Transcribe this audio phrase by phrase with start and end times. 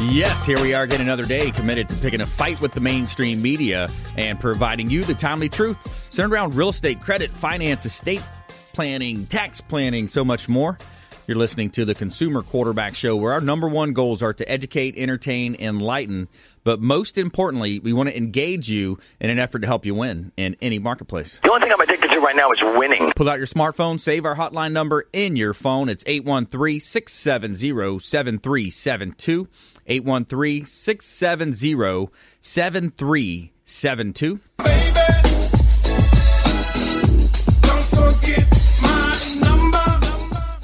[0.00, 3.42] Yes, here we are again another day committed to picking a fight with the mainstream
[3.42, 8.22] media and providing you the timely truth centered around real estate, credit, finance, estate
[8.74, 10.78] planning, tax planning, so much more.
[11.26, 14.94] You're listening to the Consumer Quarterback Show, where our number one goals are to educate,
[14.96, 16.28] entertain, enlighten,
[16.62, 20.32] but most importantly, we want to engage you in an effort to help you win
[20.36, 21.40] in any marketplace.
[21.42, 23.12] The only thing I'm addicted to right now is winning.
[23.16, 25.88] Pull out your smartphone, save our hotline number in your phone.
[25.88, 29.48] It's 813 670 7372.
[29.88, 34.40] 813 670 7372.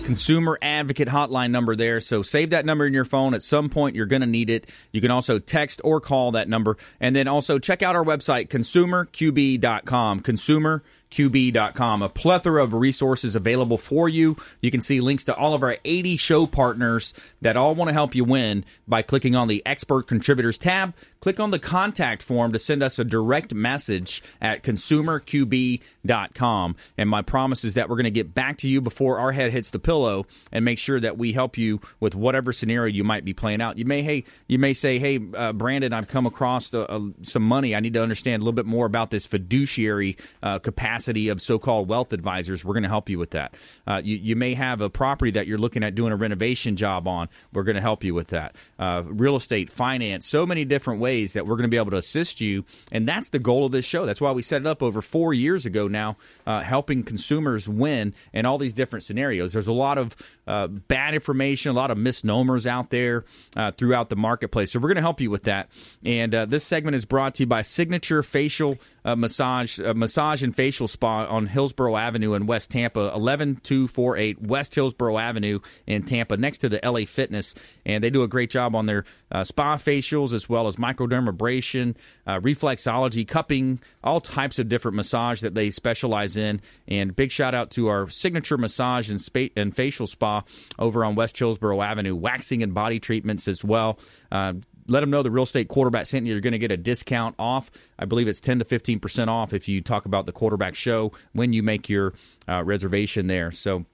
[0.05, 2.01] Consumer Advocate Hotline number there.
[2.01, 3.35] So save that number in your phone.
[3.35, 4.71] At some point, you're going to need it.
[4.93, 6.77] You can also text or call that number.
[7.01, 10.21] And then also check out our website, consumerqb.com.
[10.21, 10.83] Consumer
[11.15, 12.03] QB.com.
[12.03, 14.37] A plethora of resources available for you.
[14.61, 17.93] You can see links to all of our 80 show partners that all want to
[17.93, 20.93] help you win by clicking on the Expert Contributors tab.
[21.21, 26.77] Click on the contact form to send us a direct message at consumerqb.com.
[26.99, 29.53] And my promise is that we're going to get back to you before our head
[29.53, 33.25] hits the pillow and make sure that we help you with whatever scenario you might
[33.25, 33.79] be playing out.
[33.79, 37.77] You may, hey, you may say, hey, uh, Brandon, I've come across uh, some money.
[37.77, 41.41] I need to understand a little bit more about this fiduciary uh, capacity capacity of
[41.41, 43.55] so-called wealth advisors, we're going to help you with that.
[43.87, 47.07] Uh, you, you, may have a property that you're looking at doing a renovation job
[47.07, 47.29] on.
[47.53, 48.57] We're going to help you with that.
[48.79, 51.99] Uh, real estate, finance, so many different ways that we're going to be able to
[51.99, 52.65] assist you.
[52.91, 54.07] And that's the goal of this show.
[54.07, 58.15] That's why we set it up over four years ago now, uh, helping consumers win
[58.33, 59.53] in all these different scenarios.
[59.53, 63.25] There's a lot of uh, bad information, a lot of misnomers out there
[63.57, 64.73] uh, throughout the marketplace.
[64.73, 65.69] So we're going to help you with that.
[66.05, 70.84] And uh, this segment is brought to you by Signature Facial Massage, Massage and Facial
[70.87, 76.69] Spa on Hillsborough Avenue in West Tampa, 11248 West Hillsborough Avenue in Tampa, next to
[76.69, 77.55] the LA Fitness.
[77.85, 81.97] And they do a great job on their uh, spa facials as well as microdermabrasion,
[82.27, 86.61] uh, reflexology, cupping, all types of different massage that they specialize in.
[86.89, 90.43] And big shout out to our signature massage and, spa- and facial spa
[90.79, 93.99] over on West Hillsborough Avenue, waxing and body treatments as well.
[94.31, 94.55] Uh,
[94.87, 96.33] let them know the real estate quarterback sent you.
[96.33, 97.71] You're going to get a discount off.
[97.99, 101.13] I believe it's 10 to 15 percent off if you talk about the quarterback show
[101.33, 102.15] when you make your
[102.49, 103.51] uh, reservation there.
[103.51, 103.85] So.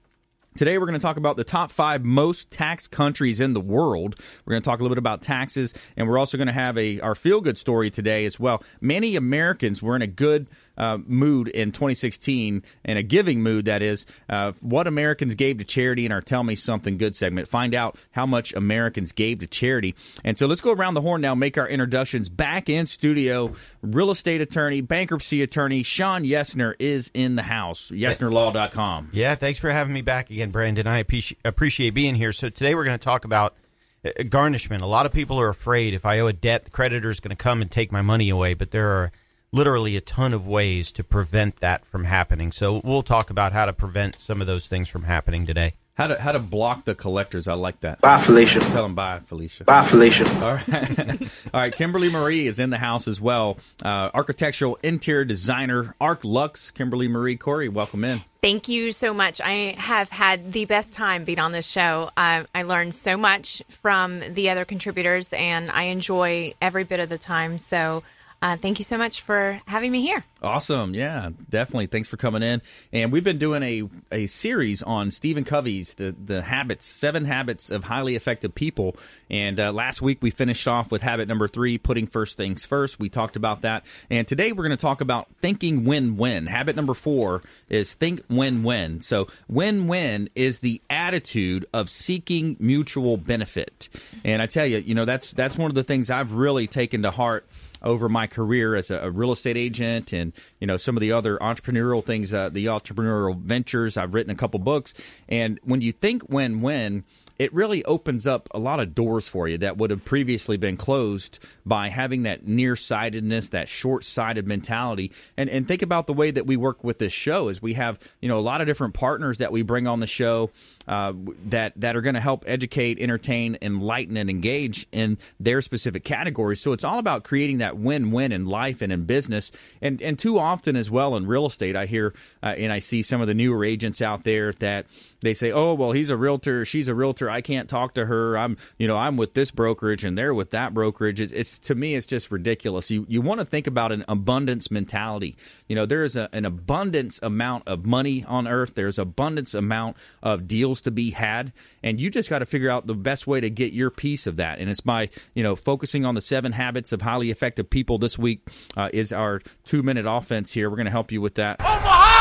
[0.57, 4.17] Today, we're going to talk about the top five most taxed countries in the world.
[4.43, 6.77] We're going to talk a little bit about taxes, and we're also going to have
[6.77, 8.61] a our feel good story today as well.
[8.81, 10.47] Many Americans were in a good
[10.77, 15.63] uh, mood in 2016, and a giving mood, that is, uh, what Americans gave to
[15.63, 17.47] charity in our Tell Me Something Good segment.
[17.47, 19.95] Find out how much Americans gave to charity.
[20.23, 22.29] And so let's go around the horn now, make our introductions.
[22.29, 27.91] Back in studio, real estate attorney, bankruptcy attorney, Shawn Yesner is in the house.
[27.91, 29.09] YesnerLaw.com.
[29.11, 30.87] Yeah, thanks for having me back again, Brandon.
[30.87, 31.05] I
[31.45, 32.31] appreciate being here.
[32.31, 33.55] So today we're going to talk about
[34.03, 34.81] uh, garnishment.
[34.81, 37.35] A lot of people are afraid if I owe a debt, the creditor is going
[37.35, 39.11] to come and take my money away, but there are
[39.51, 42.51] literally a ton of ways to prevent that from happening.
[42.51, 45.73] So we'll talk about how to prevent some of those things from happening today.
[45.95, 47.49] How to how to block the collectors?
[47.49, 47.99] I like that.
[47.99, 48.59] Bye, Felicia.
[48.59, 49.65] Tell them bye, Felicia.
[49.65, 50.23] Bye, Felicia.
[50.41, 51.21] All right,
[51.53, 51.75] all right.
[51.75, 53.57] Kimberly Marie is in the house as well.
[53.83, 56.71] Uh, architectural interior designer, Arch Lux.
[56.71, 58.23] Kimberly Marie Corey, welcome in.
[58.41, 59.41] Thank you so much.
[59.41, 62.09] I have had the best time being on this show.
[62.15, 67.09] Uh, I learned so much from the other contributors, and I enjoy every bit of
[67.09, 67.57] the time.
[67.57, 68.01] So
[68.41, 70.23] uh, thank you so much for having me here.
[70.41, 70.95] Awesome.
[70.95, 71.85] Yeah, definitely.
[71.85, 72.63] Thanks for coming in.
[72.91, 77.69] And we've been doing a, a series on Stephen Covey's the, the habits, seven habits
[77.69, 78.95] of highly effective people.
[79.29, 82.99] And uh, last week we finished off with habit number three, putting first things first.
[82.99, 83.85] We talked about that.
[84.09, 86.47] And today we're going to talk about thinking win win.
[86.47, 89.01] Habit number four is think win win.
[89.01, 93.89] So win win is the attitude of seeking mutual benefit.
[94.23, 97.03] And I tell you, you know, that's that's one of the things I've really taken
[97.03, 97.47] to heart
[97.81, 101.11] over my career as a, a, real estate agent and you know some of the
[101.11, 103.97] other entrepreneurial things, uh, the entrepreneurial ventures.
[103.97, 104.93] I've written a couple books,
[105.27, 107.03] and when you think win-win,
[107.41, 110.77] it really opens up a lot of doors for you that would have previously been
[110.77, 115.11] closed by having that nearsightedness, that short-sighted mentality.
[115.37, 117.97] And and think about the way that we work with this show is we have
[118.21, 120.51] you know a lot of different partners that we bring on the show
[120.87, 121.13] uh,
[121.45, 126.61] that that are going to help educate, entertain, enlighten, and engage in their specific categories.
[126.61, 129.51] So it's all about creating that win-win in life and in business.
[129.81, 133.01] And and too often as well in real estate, I hear uh, and I see
[133.01, 134.85] some of the newer agents out there that
[135.21, 137.30] they say, "Oh, well, he's a realtor, she's a realtor.
[137.31, 138.37] I can't talk to her.
[138.37, 141.75] I'm, you know, I'm with this brokerage and they're with that brokerage." It's, it's to
[141.75, 142.91] me, it's just ridiculous.
[142.91, 145.35] You you want to think about an abundance mentality.
[145.67, 148.75] You know, there is a, an abundance amount of money on earth.
[148.75, 152.87] There's abundance amount of deals to be had, and you just got to figure out
[152.87, 154.59] the best way to get your piece of that.
[154.59, 157.97] And it's by you know focusing on the seven habits of highly effective people.
[157.97, 158.41] This week
[158.75, 160.69] uh, is our two minute offense here.
[160.69, 161.59] We're going to help you with that.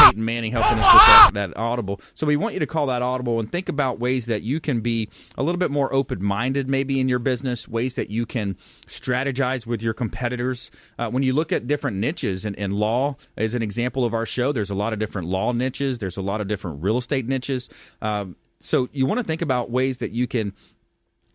[0.01, 2.01] Peyton Manning helping us with that, that audible.
[2.15, 4.81] So we want you to call that audible and think about ways that you can
[4.81, 5.00] be
[5.37, 8.57] a little bit more open minded, maybe in your business, ways that you can
[8.87, 10.71] strategize with your competitors.
[10.99, 14.27] Uh, when you look at different niches, and, and law is an example of our
[14.27, 17.27] show, there's a lot of different law niches, there's a lot of different real estate
[17.27, 17.71] niches.
[18.03, 20.53] Um, so you want to think about ways that you can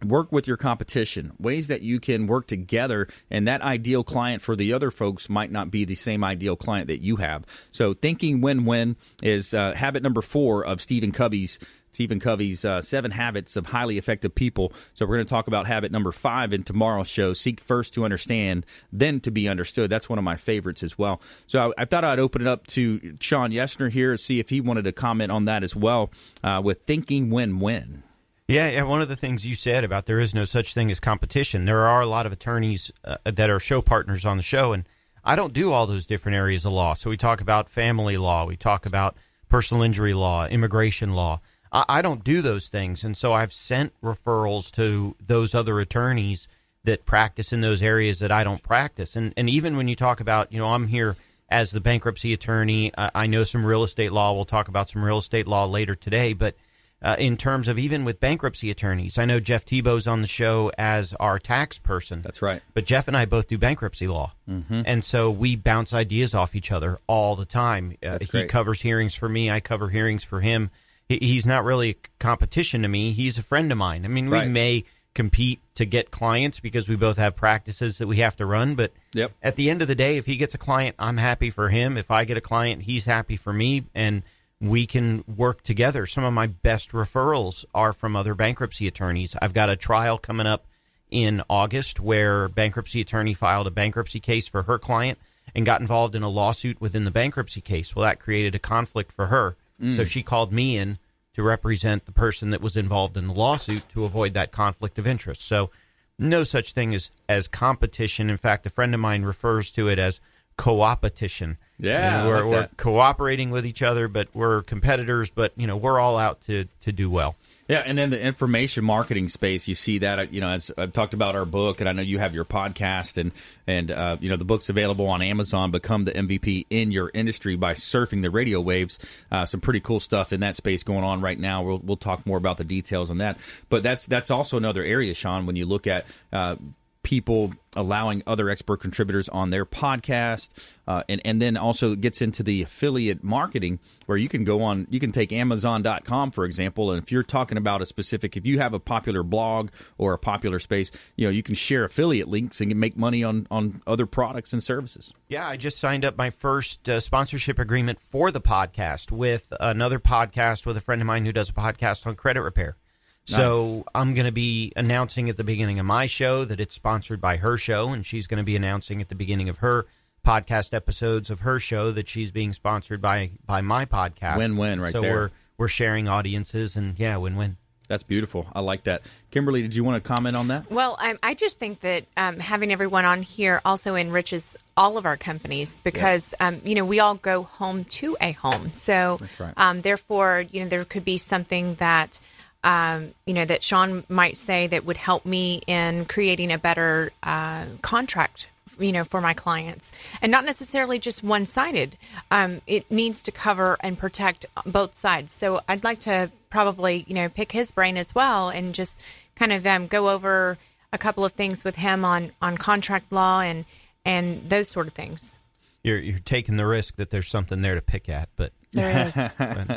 [0.04, 4.56] work with your competition, ways that you can work together, and that ideal client for
[4.56, 7.46] the other folks might not be the same ideal client that you have.
[7.72, 11.60] So, thinking win win is uh, habit number four of Stephen Covey's.
[11.96, 14.72] Stephen Covey's uh, Seven Habits of Highly Effective People.
[14.94, 18.06] So, we're going to talk about habit number five in tomorrow's show Seek first to
[18.06, 19.90] understand, then to be understood.
[19.90, 21.22] That's one of my favorites as well.
[21.48, 24.62] So, I, I thought I'd open it up to Shawn Yesner here, see if he
[24.62, 26.12] wanted to comment on that as well
[26.44, 28.04] uh, with thinking win win.
[28.48, 28.84] Yeah, yeah.
[28.84, 31.66] One of the things you said about there is no such thing as competition.
[31.66, 34.88] There are a lot of attorneys uh, that are show partners on the show, and
[35.24, 36.94] I don't do all those different areas of law.
[36.94, 39.18] So we talk about family law, we talk about
[39.50, 41.42] personal injury law, immigration law.
[41.76, 46.48] I, I don't do those things, and so I've sent referrals to those other attorneys
[46.84, 49.16] that practice in those areas that I don't practice.
[49.16, 51.18] And and even when you talk about, you know, I'm here
[51.50, 52.94] as the bankruptcy attorney.
[52.96, 54.34] Uh, I know some real estate law.
[54.34, 56.56] We'll talk about some real estate law later today, but
[57.02, 59.18] uh, in terms of even with bankruptcy attorneys.
[59.18, 62.22] I know Jeff Tebow's on the show as our tax person.
[62.22, 62.62] That's right.
[62.74, 64.34] But Jeff and I both do bankruptcy law.
[64.50, 64.82] Mm-hmm.
[64.86, 67.96] And so we bounce ideas off each other all the time.
[68.04, 70.72] Uh, he covers hearings for me, I cover hearings for him.
[71.10, 74.06] He, he's not really a competition to me, he's a friend of mine.
[74.06, 74.48] I mean, we Right.
[74.48, 78.76] may compete to get clients because we both have practices that we have to run,
[78.76, 79.32] but Yep.
[79.42, 81.98] at the end of the day, if he gets a client, I'm happy for him.
[81.98, 83.86] If I get a client, he's happy for me.
[83.96, 84.24] And
[84.60, 86.06] we can work together.
[86.06, 89.36] Some of my best referrals are from other bankruptcy attorneys.
[89.42, 90.66] I've got a trial coming up
[91.12, 95.18] in August where bankruptcy attorney filed a bankruptcy case for her client
[95.54, 97.96] and got involved in a lawsuit within the bankruptcy case.
[97.96, 99.56] Well, that created a conflict for her.
[99.80, 100.08] So mm.
[100.08, 101.00] she called me in
[101.34, 105.06] to represent the person that was involved in the lawsuit to avoid that conflict of
[105.06, 105.42] interest.
[105.42, 105.70] So
[106.18, 108.30] no such thing as as competition.
[108.30, 110.20] In fact, a friend of mine refers to it as
[110.58, 111.58] co-opetition.
[111.78, 115.30] Yeah, I we're, like we're cooperating with each other, but we're competitors.
[115.30, 117.36] But you know, we're all out to to do well.
[117.68, 120.20] Yeah, and then the information marketing space, you see that.
[120.20, 122.46] uh, You know, as I've talked about our book, and I know you have your
[122.46, 123.32] podcast, and
[123.66, 125.72] and uh, you know the book's available on Amazon.
[125.72, 129.00] Become the MVP in your industry by surfing the radio waves.
[129.32, 131.64] Uh, some pretty cool stuff in that space going on right now.
[131.64, 133.38] We'll we'll talk more about the details on that.
[133.70, 136.06] But that's that's also another area, Shawn, when you look at.
[136.32, 136.58] Uh,
[137.06, 140.50] people allowing other expert contributors on their podcast
[140.88, 144.88] uh, and, and then also gets into the affiliate marketing where you can go on
[144.90, 148.58] you can take amazon.com for example and if you're talking about a specific if you
[148.58, 152.60] have a popular blog or a popular space you know you can share affiliate links
[152.60, 156.30] and make money on on other products and services Yeah, I just signed up my
[156.30, 161.26] first uh, sponsorship agreement for the podcast with another podcast with a friend of mine
[161.26, 162.78] who does a podcast on credit repair.
[163.26, 167.20] So I'm going to be announcing at the beginning of my show that it's sponsored
[167.20, 169.86] by her show, and she's going to be announcing at the beginning of her
[170.26, 174.38] podcast episodes of her show that she's being sponsored by by my podcast.
[174.38, 175.14] Win-win right so there.
[175.14, 177.58] we're we're sharing audiences, and yeah, win win.
[177.88, 181.20] that's beautiful i like that kimberly did you want to comment on that Well, um,
[181.22, 185.80] I just think that um, having everyone on here also enriches all of our companies
[185.84, 188.74] because um, you know we all go home to a home.
[188.74, 189.54] So right.
[189.58, 192.20] um, therefore, you know there could be something that
[192.66, 197.14] um, you know that Shawn might say that would help me in creating a better
[197.24, 198.50] uh, contract.
[198.78, 201.98] You know, for my clients, and not necessarily just one-sided.
[202.30, 205.32] Um, it needs to cover and protect both sides.
[205.32, 209.00] So I'd like to probably, you know, pick his brain as well, and just
[209.36, 210.58] kind of um, go over
[210.92, 213.64] a couple of things with him on on contract law and
[214.04, 215.36] and those sort of things.
[215.84, 219.16] You're you're taking the risk that there's something there to pick at, but There is.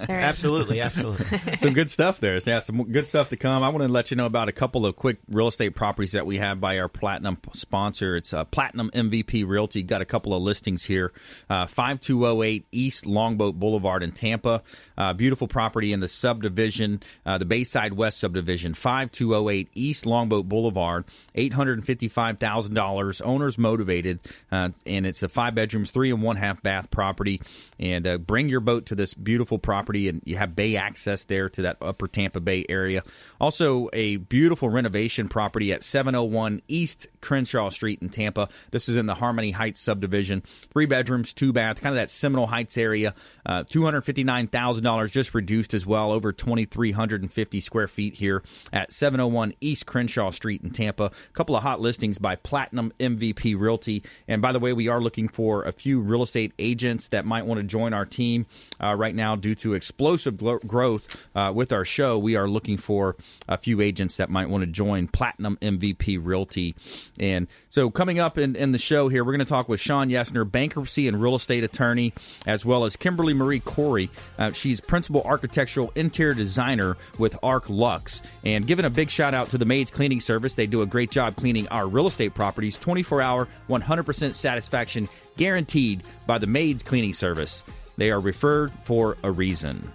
[0.09, 0.25] There is.
[0.29, 1.57] Absolutely, absolutely.
[1.59, 2.39] some good stuff there.
[2.41, 3.63] So, yeah, some good stuff to come.
[3.63, 6.27] I want to let you know about a couple of quick real estate properties that
[6.27, 8.17] we have by our Platinum sponsor.
[8.17, 9.83] It's uh, Platinum MVP Realty.
[9.83, 11.13] Got a couple of listings here.
[11.49, 14.63] Uh, 5208 East Longboat Boulevard in Tampa.
[14.97, 18.75] Uh, beautiful property in the subdivision, uh, the Bayside West subdivision.
[18.75, 21.05] 5208 East Longboat Boulevard.
[21.37, 23.23] $855,000.
[23.25, 24.21] Owners motivated.
[24.51, 27.41] Uh, and it's a five bedrooms, three and one half bath property.
[27.79, 31.49] And uh, bring your boat to this beautiful property, and you have bay access there
[31.51, 33.03] to that upper Tampa Bay area.
[33.41, 38.49] Also, a beautiful renovation property at 701 East Crenshaw Street in Tampa.
[38.71, 40.43] This is in the Harmony Heights subdivision.
[40.73, 43.15] Three bedrooms, two bath, kind of that Seminole Heights area.
[43.45, 48.43] Uh, $259,000 just reduced as well, over 2,350 square feet here
[48.73, 51.05] at 701 East Crenshaw Street in Tampa.
[51.05, 54.03] A couple of hot listings by Platinum MVP Realty.
[54.27, 57.47] And by the way, we are looking for a few real estate agents that might
[57.47, 58.47] want to join our team
[58.83, 62.19] uh, right now due to explosive glo- growth uh, with our show.
[62.19, 63.17] We are looking for
[63.49, 66.75] a few agents that might want to join Platinum MVP Realty.
[67.19, 70.09] And so, coming up in, in the show here, we're going to talk with Shawn
[70.09, 72.13] Yesner, bankruptcy and real estate attorney,
[72.47, 74.11] as well as Kimberly Marie Corey.
[74.39, 78.23] Uh, she's principal architectural interior designer with Arch Lux.
[78.45, 80.55] And giving a big shout out to the Maids Cleaning Service.
[80.55, 86.03] They do a great job cleaning our real estate properties 24 hour, 100% satisfaction guaranteed
[86.27, 87.65] by the Maids Cleaning Service.
[87.99, 89.93] They are referred for a reason.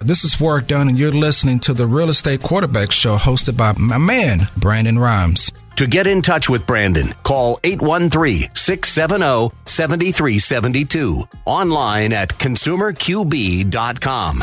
[0.00, 3.74] This is Work Done, and you're listening to the Real Estate Quarterback Show hosted by
[3.76, 5.52] my man, Brandon Rhimes.
[5.76, 11.24] To get in touch with Brandon, call 813 670 7372.
[11.44, 14.42] Online at consumerqb.com.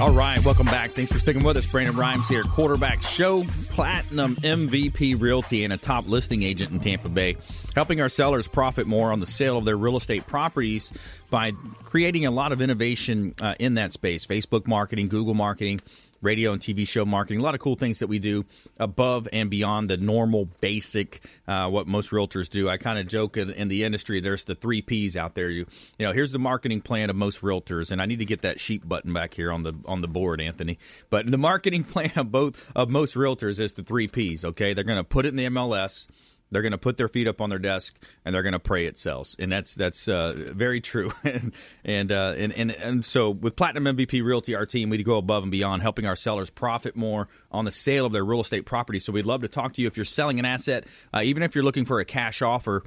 [0.00, 0.92] All right, welcome back.
[0.92, 1.70] Thanks for sticking with us.
[1.70, 7.10] Brandon Rhimes here, quarterback show, platinum MVP realty, and a top listing agent in Tampa
[7.10, 7.36] Bay,
[7.74, 10.90] helping our sellers profit more on the sale of their real estate properties
[11.28, 11.52] by
[11.84, 15.82] creating a lot of innovation uh, in that space Facebook marketing, Google marketing,
[16.22, 18.44] radio and TV show marketing, a lot of cool things that we do
[18.78, 22.68] above and beyond the normal basic uh, what most realtors do.
[22.68, 25.48] I kind of joke in, in, the industry, there's the three P's out there.
[25.48, 25.66] You
[25.98, 28.60] you know, here's the marketing plan of most realtors, and I need to get that
[28.60, 30.78] sheep button back here on the on the board, Anthony.
[31.08, 34.44] But the marketing plan of both of most realtors is the three P's.
[34.44, 36.06] Okay, they're going to put it in the MLS.
[36.50, 38.86] They're going to put their feet up on their desk and they're going to pray
[38.86, 41.12] it sells, and that's that's uh, very true.
[41.24, 41.54] and
[41.84, 45.42] and, uh, and and and so with Platinum MVP Realty, our team we go above
[45.42, 48.98] and beyond, helping our sellers profit more on the sale of their real estate property.
[48.98, 51.54] So we'd love to talk to you if you're selling an asset, uh, even if
[51.54, 52.84] you're looking for a cash offer.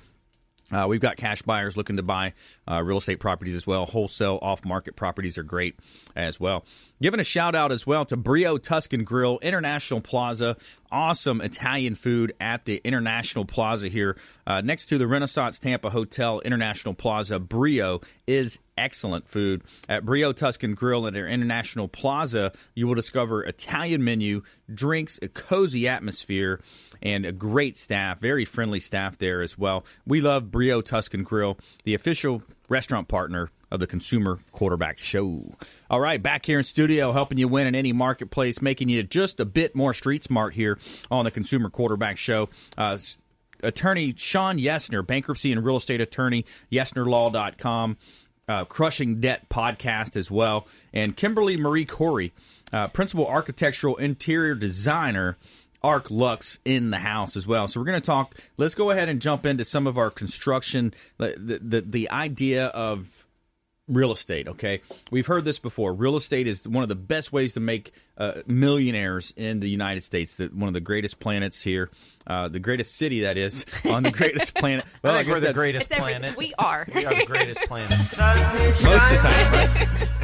[0.72, 2.34] Uh, we've got cash buyers looking to buy
[2.70, 3.86] uh, real estate properties as well.
[3.86, 5.76] Wholesale, off market properties are great
[6.16, 6.66] as well.
[7.02, 10.56] Giving a shout out as well to Brio Tuscan Grill, International Plaza.
[10.90, 14.16] Awesome Italian food at the International Plaza here
[14.46, 17.40] uh, next to the Renaissance Tampa Hotel, International Plaza.
[17.40, 19.64] Brio is excellent food.
[19.90, 24.44] At Brio Tuscan Grill at their International Plaza, you will discover Italian menu,
[24.74, 26.62] drinks, a cozy atmosphere,
[27.02, 29.86] and a great staff, very friendly staff there as well.
[30.06, 32.44] We love Brio Tuscan Grill, the official
[32.74, 35.44] restaurant partner of the Consumer Quarterback Show.
[35.92, 39.40] All right, back here in studio, helping you win in any marketplace, making you just
[39.40, 40.80] a bit more street smart here
[41.12, 42.50] on the Consumer Quarterback Show.
[42.76, 42.98] Uh,
[43.62, 47.98] attorney Shawn Yesner, bankruptcy and real estate attorney, yesnerlaw.com,
[48.48, 52.34] uh, Crushing Debt podcast as well, and Kimberly Marie Corey,
[52.74, 55.38] uh, principal architectural interior designer.
[55.84, 57.68] Arch Lux in the house as well.
[57.68, 58.36] So we're going to talk.
[58.58, 63.28] Let's go ahead and jump into some of our construction, the, the, the idea of
[63.90, 64.80] real estate okay
[65.12, 68.42] we've heard this before real estate is one of the best ways to make uh,
[68.46, 71.90] millionaires in the united states the, one of the greatest planets here
[72.28, 74.86] uh, the greatest city that is on the greatest planet.
[75.02, 76.38] Well, I think like we're the greatest every, planet.
[76.38, 76.88] we are.
[76.94, 77.90] We are the greatest planet.
[78.00, 80.24] Most of the time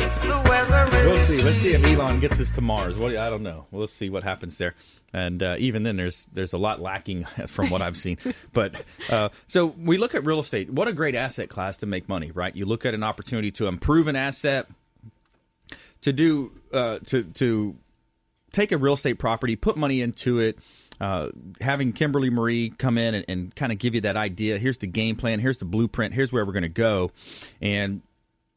[0.79, 1.05] right?
[1.05, 1.41] we'll see.
[1.41, 2.97] Let's see if elon gets us to mars.
[2.97, 3.65] What, i don't know.
[3.71, 4.75] We'll see what happens there.
[5.13, 8.17] And uh, even then there's there's a lot lacking from what I've seen.
[8.53, 10.69] but uh, so we look at real estate.
[10.69, 12.55] What a great asset class to make money, right?
[12.55, 14.67] You look at an opportunity to improve an asset,
[16.01, 17.75] to do uh, to to
[18.51, 20.57] take a real estate property, put money into it.
[20.99, 21.29] Uh,
[21.61, 24.57] having Kimberly Marie come in and, and kind of give you that idea.
[24.57, 25.39] Here's the game plan.
[25.39, 26.13] Here's the blueprint.
[26.13, 27.11] Here's where we're going to go.
[27.61, 28.01] And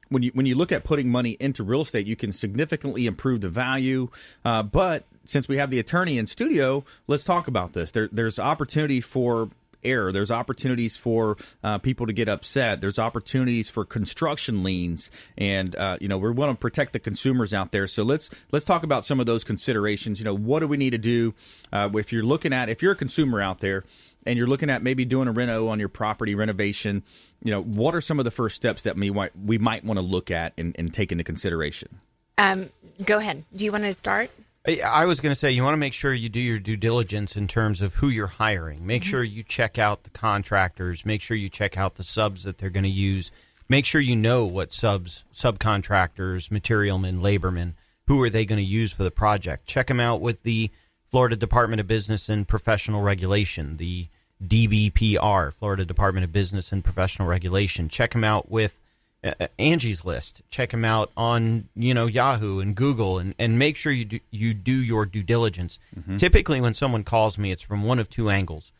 [0.08, 3.40] when you when you look at putting money into real estate, you can significantly improve
[3.40, 4.08] the value,
[4.44, 7.92] uh, but since we have the attorney in studio, let's talk about this.
[7.92, 9.48] There, there's opportunity for
[9.84, 10.12] error.
[10.12, 12.80] There's opportunities for uh, people to get upset.
[12.80, 17.52] There's opportunities for construction liens, and uh, you know we want to protect the consumers
[17.54, 17.86] out there.
[17.86, 20.18] So let's let's talk about some of those considerations.
[20.18, 21.34] You know, what do we need to do
[21.72, 23.84] uh, if you're looking at if you're a consumer out there
[24.26, 27.02] and you're looking at maybe doing a reno on your property renovation?
[27.42, 29.98] You know, what are some of the first steps that we might we might want
[29.98, 32.00] to look at and, and take into consideration?
[32.38, 32.70] Um,
[33.04, 33.44] go ahead.
[33.54, 34.30] Do you want to start?
[34.64, 37.36] I was going to say you want to make sure you do your due diligence
[37.36, 38.86] in terms of who you're hiring.
[38.86, 39.10] Make mm-hmm.
[39.10, 41.04] sure you check out the contractors.
[41.04, 43.32] Make sure you check out the subs that they're going to use.
[43.68, 47.74] Make sure you know what subs, subcontractors, materialmen, labormen,
[48.06, 49.66] who are they going to use for the project.
[49.66, 50.70] Check them out with the
[51.10, 54.06] Florida Department of Business and Professional Regulation, the
[54.46, 57.88] DBPR, Florida Department of Business and Professional Regulation.
[57.88, 58.78] Check them out with
[59.24, 60.42] uh, Angie's List.
[60.50, 64.20] Check them out on you know Yahoo and Google, and, and make sure you do,
[64.30, 65.78] you do your due diligence.
[65.98, 66.16] Mm-hmm.
[66.16, 68.72] Typically, when someone calls me, it's from one of two angles.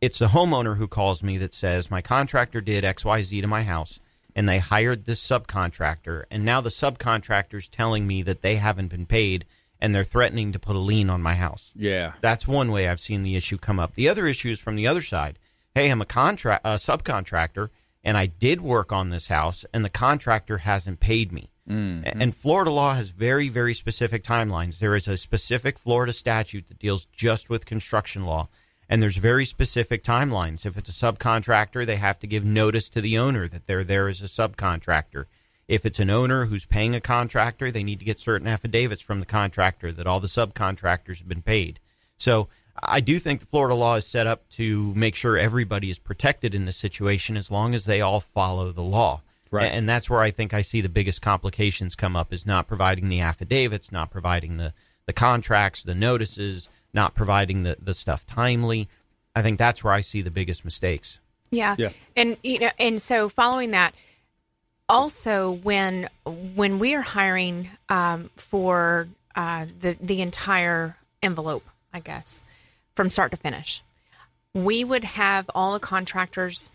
[0.00, 3.46] It's a homeowner who calls me that says my contractor did X Y Z to
[3.46, 4.00] my house,
[4.34, 9.06] and they hired this subcontractor, and now the subcontractor's telling me that they haven't been
[9.06, 9.44] paid,
[9.80, 11.72] and they're threatening to put a lien on my house.
[11.76, 13.94] Yeah, that's one way I've seen the issue come up.
[13.94, 15.38] The other issue is from the other side.
[15.74, 17.70] Hey, I'm a contract a subcontractor
[18.04, 21.50] and I did work on this house, and the contractor hasn't paid me.
[21.68, 22.20] Mm-hmm.
[22.20, 24.78] And Florida law has very, very specific timelines.
[24.78, 28.48] There is a specific Florida statute that deals just with construction law,
[28.88, 30.66] and there's very specific timelines.
[30.66, 34.08] If it's a subcontractor, they have to give notice to the owner that they're there
[34.08, 35.24] as a subcontractor.
[35.66, 39.20] If it's an owner who's paying a contractor, they need to get certain affidavits from
[39.20, 41.80] the contractor that all the subcontractors have been paid.
[42.18, 42.48] So
[42.82, 46.54] I do think the Florida law is set up to make sure everybody is protected
[46.54, 49.22] in this situation as long as they all follow the law.
[49.50, 49.66] Right.
[49.66, 53.08] And that's where I think I see the biggest complications come up is not providing
[53.08, 54.74] the affidavits, not providing the,
[55.06, 58.88] the contracts, the notices, not providing the, the stuff timely.
[59.36, 61.20] I think that's where I see the biggest mistakes.
[61.50, 61.76] Yeah.
[61.78, 61.90] yeah.
[62.16, 63.94] And you know and so following that
[64.88, 72.44] also when when we are hiring um, for uh, the the entire envelope, I guess
[72.94, 73.82] from start to finish.
[74.52, 76.72] We would have all the contractors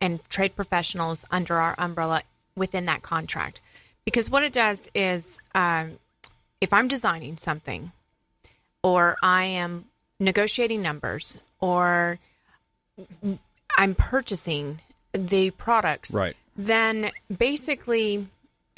[0.00, 2.22] and trade professionals under our umbrella
[2.56, 3.60] within that contract.
[4.04, 5.98] Because what it does is um,
[6.60, 7.92] if I'm designing something
[8.82, 9.84] or I am
[10.18, 12.18] negotiating numbers or
[13.76, 14.80] I'm purchasing
[15.12, 16.36] the products, right.
[16.56, 18.26] then basically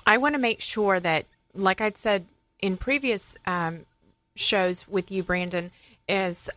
[0.07, 2.27] I want to make sure that, like I'd said
[2.61, 3.87] in previous um,
[4.35, 5.71] shows with you, Brandon,
[6.09, 6.51] is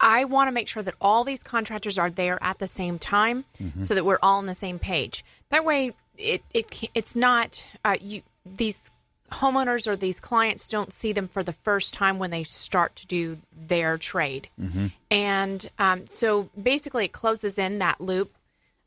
[0.00, 3.44] I want to make sure that all these contractors are there at the same time,
[3.60, 3.82] mm-hmm.
[3.84, 5.24] so that we're all on the same page.
[5.50, 8.90] That way, it it it's not uh, you these
[9.32, 13.06] homeowners or these clients don't see them for the first time when they start to
[13.06, 14.88] do their trade, mm-hmm.
[15.10, 18.36] and um, so basically, it closes in that loop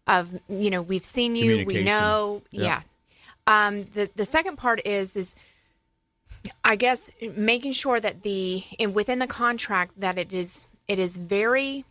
[0.07, 2.63] of you know we've seen you, we know, yep.
[2.63, 3.67] yeah.
[3.67, 5.35] Um, the the second part is is
[6.63, 11.17] I guess making sure that the in, within the contract that it is it is
[11.17, 11.85] very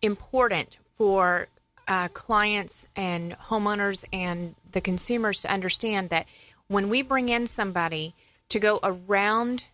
[0.00, 1.48] important for
[1.88, 6.26] uh, clients and homeowners and the consumers to understand that
[6.68, 8.14] when we bring in somebody
[8.48, 9.64] to go around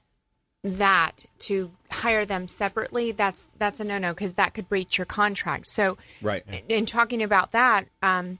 [0.65, 5.69] that to hire them separately that's that's a no-no because that could breach your contract.
[5.69, 6.43] So right.
[6.49, 8.39] in, in talking about that um,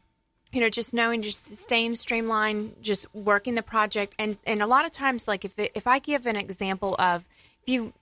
[0.53, 4.15] you know just knowing just staying streamlined just working the project.
[4.19, 7.25] And and a lot of times like if it, if i give an example of
[7.69, 7.93] you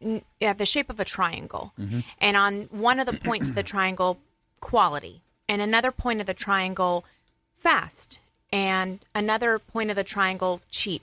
[0.40, 2.00] have the shape of a triangle, mm-hmm.
[2.20, 4.18] and on one of the points of the triangle,
[4.60, 7.04] quality, and another point of the triangle,
[7.56, 8.20] fast,
[8.52, 11.02] and another point of the triangle, cheap.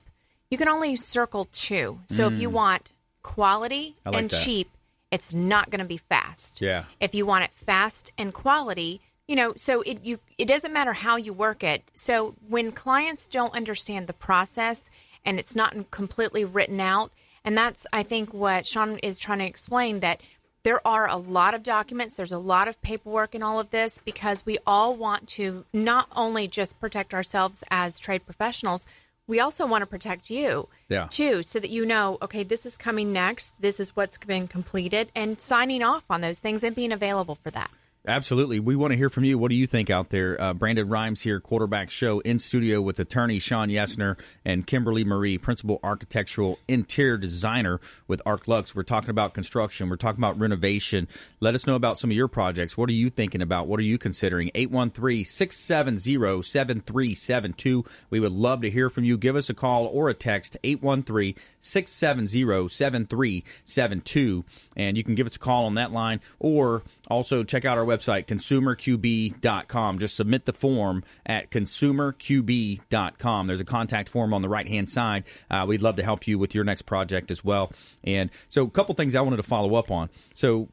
[0.50, 2.00] You can only circle two.
[2.08, 2.34] So mm.
[2.34, 2.54] if you mm.
[2.54, 2.92] want
[3.24, 4.44] quality like and that.
[4.44, 4.70] cheap,
[5.12, 6.62] it's not going to be fast.
[6.62, 6.86] Yeah.
[7.00, 10.94] If you want it fast and quality, you know, so it you it doesn't matter
[10.94, 11.84] how you work it.
[11.96, 14.90] So when clients don't understand the process
[15.26, 17.12] and it's not completely written out,
[17.46, 20.22] and that's, I think, what Shawn is trying to explain that
[20.64, 24.00] there are a lot of documents, there's a lot of paperwork in all of this
[24.06, 28.86] because we all want to not only just protect ourselves as trade professionals,
[29.28, 31.08] we also want to protect you yeah.
[31.10, 35.12] too, so that you know, okay, this is coming next, this is what's been completed,
[35.16, 37.70] and signing off on those things and being available for that.
[38.06, 38.60] Absolutely.
[38.60, 39.38] We want to hear from you.
[39.38, 40.40] What do you think out there?
[40.42, 45.38] Uh, Brandon Rhimes here, quarterback show in studio with attorney Shawn Yesner and Kimberly Marie,
[45.38, 48.76] principal architectural interior designer with Arch Lux.
[48.76, 49.88] We're talking about construction.
[49.88, 51.08] We're talking about renovation.
[51.40, 52.78] Let us know about some of your projects.
[52.78, 53.68] What are you thinking about?
[53.68, 54.52] What are you considering?
[54.54, 57.86] 813 670 7372.
[58.10, 59.18] We would love to hear from you.
[59.18, 64.44] Give us a call or a text 813 670 7372.
[64.76, 67.86] And you can give us a call on that line or also check out our
[67.86, 70.00] website, consumerqb.com.
[70.00, 73.48] Just submit the form at consumerqb.com.
[73.48, 75.24] There's a contact form on the right hand side.
[75.50, 77.72] Uh, we'd love to help you with your next project as well.
[78.04, 80.10] And so, a couple things I wanted to follow up on.
[80.34, 80.70] So,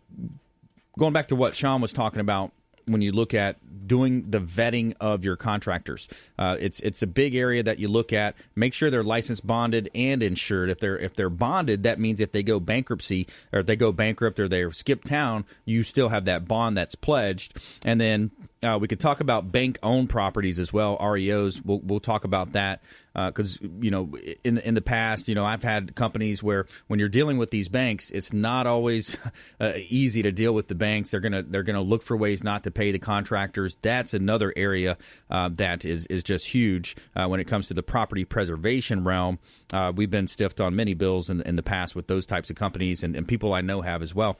[0.98, 2.52] going back to what Shawn was talking about
[2.90, 6.08] when you look at doing the vetting of your contractors.
[6.38, 8.36] Uh, it's it's a big area that you look at.
[8.54, 10.70] Make sure they're licensed, bonded, and insured.
[10.70, 13.90] If they're if they're bonded, that means if they go bankruptcy or if they go
[13.90, 17.58] bankrupt or they skip town, you still have that bond that's pledged.
[17.84, 18.30] And then
[18.62, 21.64] uh, we could talk about bank owned properties as well, REOs.
[21.64, 22.82] We'll, we'll talk about that
[23.14, 24.12] because uh, you know
[24.44, 27.68] in in the past, you know I've had companies where when you're dealing with these
[27.68, 29.18] banks, it's not always
[29.60, 31.10] uh, easy to deal with the banks.
[31.10, 33.76] They're gonna they're gonna look for ways not to pay the contractors.
[33.80, 34.98] That's another area
[35.30, 39.38] uh, that is is just huge uh, when it comes to the property preservation realm.
[39.72, 42.56] Uh, we've been stiffed on many bills in, in the past with those types of
[42.56, 44.36] companies, and, and people I know have as well.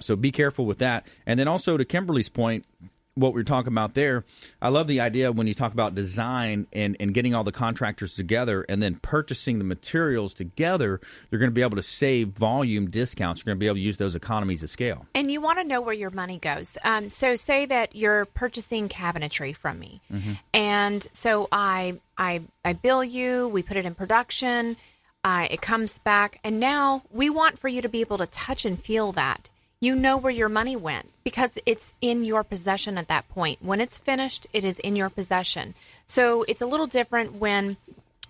[0.00, 1.06] so be careful with that.
[1.26, 2.66] And then also to Kimberly's point
[3.14, 4.24] what we are talking about there.
[4.60, 8.14] I love the idea when you talk about design and, and getting all the contractors
[8.14, 11.00] together and then purchasing the materials together,
[11.30, 13.40] you're going to be able to save volume discounts.
[13.40, 15.06] You're going to be able to use those economies of scale.
[15.14, 16.76] And you want to know where your money goes.
[16.82, 20.00] Um, so say that you're purchasing cabinetry from me.
[20.12, 20.32] Mm-hmm.
[20.52, 24.76] And so I, I, I bill you, we put it in production.
[25.22, 28.66] Uh, it comes back, and now we want for you to be able to touch
[28.66, 29.48] and feel that
[29.84, 33.62] you know where your money went because it's in your possession at that point.
[33.62, 35.74] When it's finished, it is in your possession.
[36.06, 37.76] So it's a little different when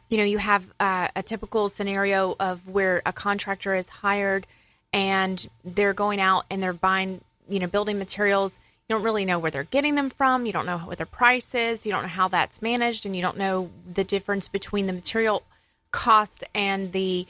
[0.08, 4.46] you know you have uh, a typical scenario of where a contractor is hired
[4.92, 9.38] and they're going out and they're buying you know building materials you don't really know
[9.38, 12.08] where they're getting them from you don't know what their price is you don't know
[12.08, 15.42] how that's managed and you don't know the difference between the material
[15.90, 17.26] cost and the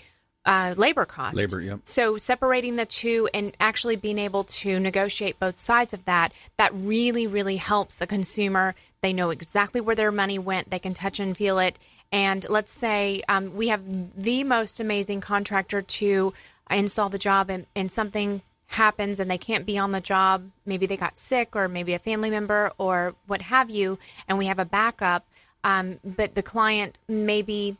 [0.47, 1.37] uh, labor cost.
[1.37, 1.81] Labor, yep.
[1.85, 6.73] So separating the two and actually being able to negotiate both sides of that, that
[6.75, 8.75] really, really helps the consumer.
[9.01, 10.71] They know exactly where their money went.
[10.71, 11.79] They can touch and feel it.
[12.13, 13.83] And let's say um, we have
[14.17, 16.33] the most amazing contractor to
[16.71, 20.51] install the job, and, and something happens and they can't be on the job.
[20.67, 24.47] Maybe they got sick, or maybe a family member, or what have you, and we
[24.47, 25.27] have a backup.
[25.63, 27.77] Um, but the client maybe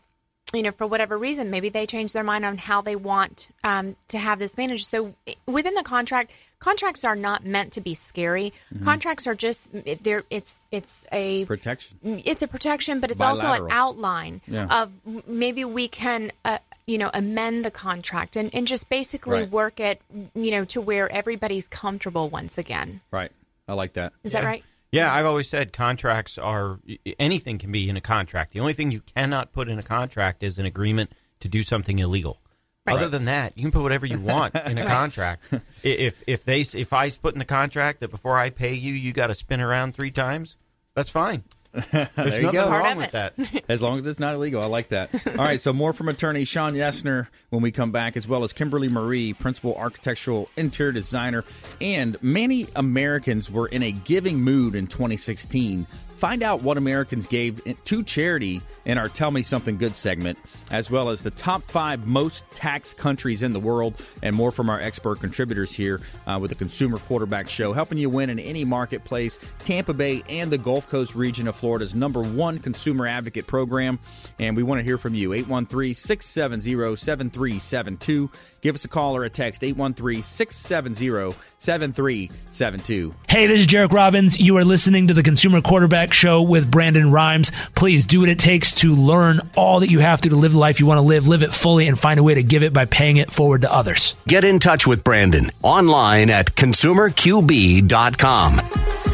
[0.55, 3.97] you know, for whatever reason, maybe they change their mind on how they want um,
[4.09, 4.89] to have this managed.
[4.89, 5.15] So
[5.47, 8.53] within the contract, contracts are not meant to be scary.
[8.73, 8.85] Mm-hmm.
[8.85, 9.69] Contracts are just
[10.03, 10.25] there.
[10.31, 11.99] It's it's a protection.
[12.25, 13.53] It's a protection, but it's Bilateral.
[13.53, 14.83] also an outline yeah.
[14.83, 14.93] of
[15.27, 16.33] maybe we can.
[16.45, 19.51] Uh, you know, amend the contract and, and just basically right.
[19.51, 20.03] work it,
[20.35, 23.01] you know, to where everybody's comfortable once again.
[23.11, 23.33] Right.
[23.67, 24.13] I like that.
[24.23, 24.43] Is yeah.
[24.43, 24.65] that right?
[24.95, 26.79] Yeah, I've always said contracts are
[27.19, 28.53] anything can be in a contract.
[28.53, 31.99] The only thing you cannot put in a contract is an agreement to do something
[31.99, 32.41] illegal.
[32.87, 32.97] Right.
[32.97, 35.47] Other than that, you can put whatever you want in a contract.
[35.83, 39.13] If if they if I put in the contract that before I pay you, you
[39.13, 40.55] got to spin around three times,
[40.95, 41.43] that's fine.
[41.75, 42.71] There's nothing go.
[42.71, 43.35] wrong with that.
[43.69, 44.63] As long as it's not illegal.
[44.63, 45.11] I like that.
[45.27, 48.53] All right, so more from attorney Shawn Yesner when we come back, as well as
[48.53, 51.45] Kimberly Marie, principal architectural interior designer.
[51.81, 55.87] And many Americans were in a giving mood in 2016
[56.25, 60.39] Find out what Americans gave to charity in our Tell Me Something Good segment,
[60.71, 64.71] as well as the top five most taxed countries in the world, and more from
[64.71, 68.65] our expert contributors here uh, with the Consumer Quarterback Show, helping you win in any
[68.65, 69.39] marketplace.
[69.65, 73.99] Tampa Bay and the Gulf Coast region of Florida's number one consumer advocate program.
[74.39, 75.35] And we want to hear from you.
[75.35, 78.31] 813 670 7372.
[78.63, 83.15] Give us a call or a text 813 670 7372.
[83.29, 84.41] Hey, this is Jairek Robbins.
[84.41, 87.51] You are listening to the Consumer Quarterback Show with Brandon Rhimes.
[87.75, 90.59] Please do what it takes to learn all that you have to to live the
[90.59, 92.73] life you want to live, live it fully, and find a way to give it
[92.73, 94.15] by paying it forward to others.
[94.27, 99.14] Get in touch with Brandon online at consumerqb.com.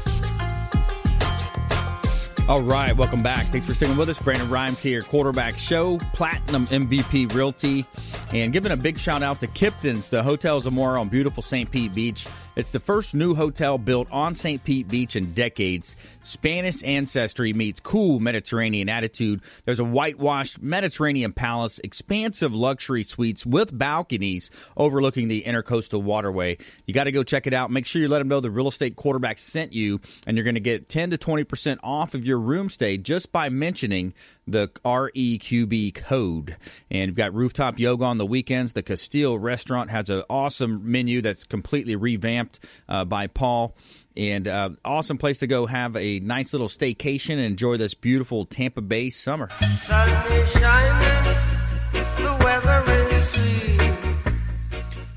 [2.51, 3.45] All right, welcome back.
[3.45, 4.19] Thanks for sticking with us.
[4.19, 7.85] Brandon Rhimes here, quarterback show, Platinum MVP Realty,
[8.33, 11.71] and giving a big shout out to Kipton's, the Hotel Zamora on beautiful St.
[11.71, 12.27] Pete Beach.
[12.53, 14.61] It's the first new hotel built on St.
[14.61, 15.95] Pete Beach in decades.
[16.19, 19.39] Spanish ancestry meets cool Mediterranean attitude.
[19.63, 26.57] There's a whitewashed Mediterranean palace, expansive luxury suites with balconies overlooking the intercoastal waterway.
[26.85, 27.71] You got to go check it out.
[27.71, 30.55] Make sure you let them know the real estate quarterback sent you, and you're going
[30.55, 34.13] to get 10 to 20% off of your room stay just by mentioning
[34.45, 36.57] the REQB code.
[36.89, 38.73] And you've got rooftop yoga on the weekends.
[38.73, 42.50] The Castile restaurant has an awesome menu that's completely revamped
[42.89, 43.75] uh, by Paul.
[44.17, 48.45] And uh, awesome place to go have a nice little staycation and enjoy this beautiful
[48.45, 49.49] Tampa Bay summer.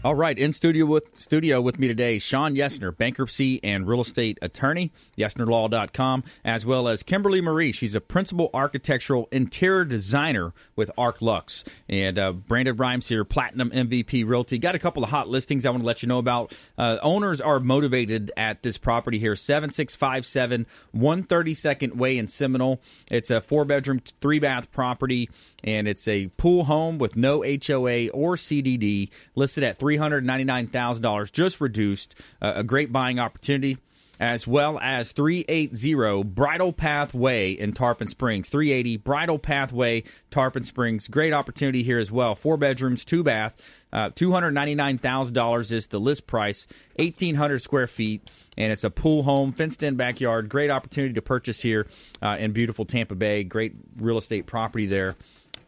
[0.04, 4.38] All right, in studio with studio with me today, Shawn Yesner, bankruptcy and real estate
[4.42, 7.72] attorney, yesnerlaw.com, as well as Kimberly Marie.
[7.72, 11.64] She's a principal architectural interior designer with Arch Lux.
[11.88, 14.58] And uh, Brandon Rhimes here, Platinum MVP Realty.
[14.58, 16.54] Got a couple of hot listings I want to let you know about.
[16.76, 22.82] Uh, owners are motivated at this property here, 7657 132nd Way in Seminole.
[23.10, 25.30] It's a four bedroom, three bath property,
[25.62, 31.60] and it's a pool home with no HOA or CDD, listed at three $399,000, just
[31.60, 32.20] reduced.
[32.40, 33.78] Uh, a great buying opportunity
[34.20, 38.48] as well as 380 Bridle Pathway in Tarpon Springs.
[38.48, 41.08] 380 Bridle Pathway, Tarpon Springs.
[41.08, 42.34] Great opportunity here as well.
[42.34, 43.84] Four bedrooms, two bath.
[43.92, 49.82] Uh, $299,000 is the list price, 1,800 square feet, and it's a pool home, fenced
[49.82, 50.48] in backyard.
[50.48, 51.86] Great opportunity to purchase here
[52.22, 53.44] uh, in beautiful Tampa Bay.
[53.44, 55.16] Great real estate property there.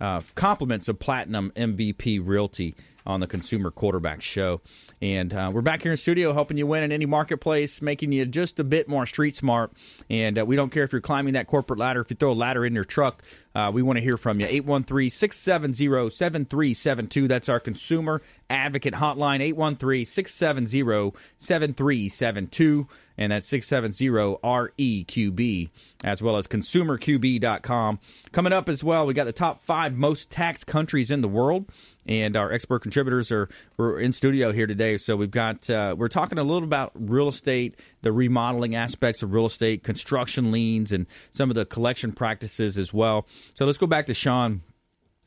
[0.00, 2.74] Uh, compliments of Platinum MVP Realty
[3.06, 4.60] on the Consumer Quarterback Show.
[5.00, 8.24] And uh, we're back here in studio helping you win in any marketplace, making you
[8.24, 9.72] just a bit more street smart.
[10.08, 12.34] And uh, we don't care if you're climbing that corporate ladder, if you throw a
[12.34, 13.22] ladder in your truck,
[13.54, 14.46] uh, we want to hear from you.
[14.46, 17.28] 813 670 7372.
[17.28, 22.88] That's our consumer advocate hotline, 813 670 7372.
[23.18, 25.70] And that's 670 REQB,
[26.04, 27.98] as well as consumerqb.com.
[28.32, 31.66] Coming up as well, we got the top five most taxed countries in the world
[32.08, 34.96] and our expert contributors are we're in studio here today.
[34.98, 39.32] So we've got uh, we're talking a little about real estate, the remodeling aspects of
[39.32, 43.26] real estate, construction liens, and some of the collection practices as well.
[43.54, 44.60] So let's go back to Shawn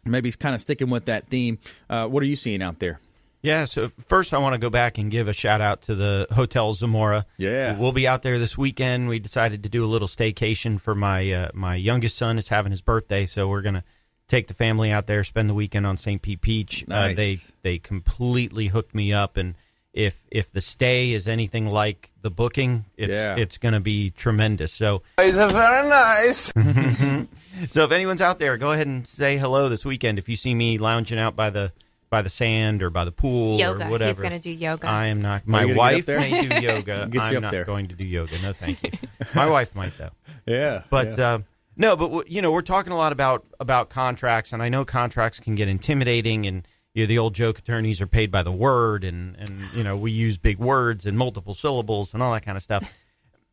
[0.05, 1.59] Maybe he's kind of sticking with that theme.
[1.89, 2.99] Uh, what are you seeing out there?
[3.41, 6.27] Yeah, so first I want to go back and give a shout out to the
[6.31, 7.25] Hotel Zamora.
[7.37, 9.07] Yeah, we'll be out there this weekend.
[9.07, 12.71] We decided to do a little staycation for my uh, my youngest son is having
[12.71, 13.83] his birthday, so we're gonna
[14.27, 16.21] take the family out there, spend the weekend on St.
[16.21, 16.85] Pete Beach.
[16.87, 17.13] Nice.
[17.13, 19.55] Uh, they they completely hooked me up, and
[19.93, 23.35] if if the stay is anything like the booking, it's Yeah.
[23.37, 24.73] it's going to be tremendous.
[24.73, 26.51] So It's a very nice.
[27.69, 30.19] so if anyone's out there, go ahead and say hello this weekend.
[30.19, 31.71] If you see me lounging out by the
[32.09, 33.87] by the sand or by the pool Yoga.
[33.87, 34.87] or whatever, He's going to do yoga.
[34.87, 35.47] I am not.
[35.47, 37.07] My wife may do yoga.
[37.11, 37.65] Get I'm up not there.
[37.65, 38.39] going to do yoga.
[38.41, 38.91] No, thank you.
[39.35, 40.09] My wife might though.
[40.45, 41.39] Yeah, But uh,
[41.77, 44.83] no, but w- you know, we're talking a lot about about contracts, and I know
[44.85, 48.51] contracts can get intimidating, and you know, the old joke attorneys are paid by the
[48.51, 52.43] word, and and you know, we use big words and multiple syllables and all that
[52.43, 52.91] kind of stuff.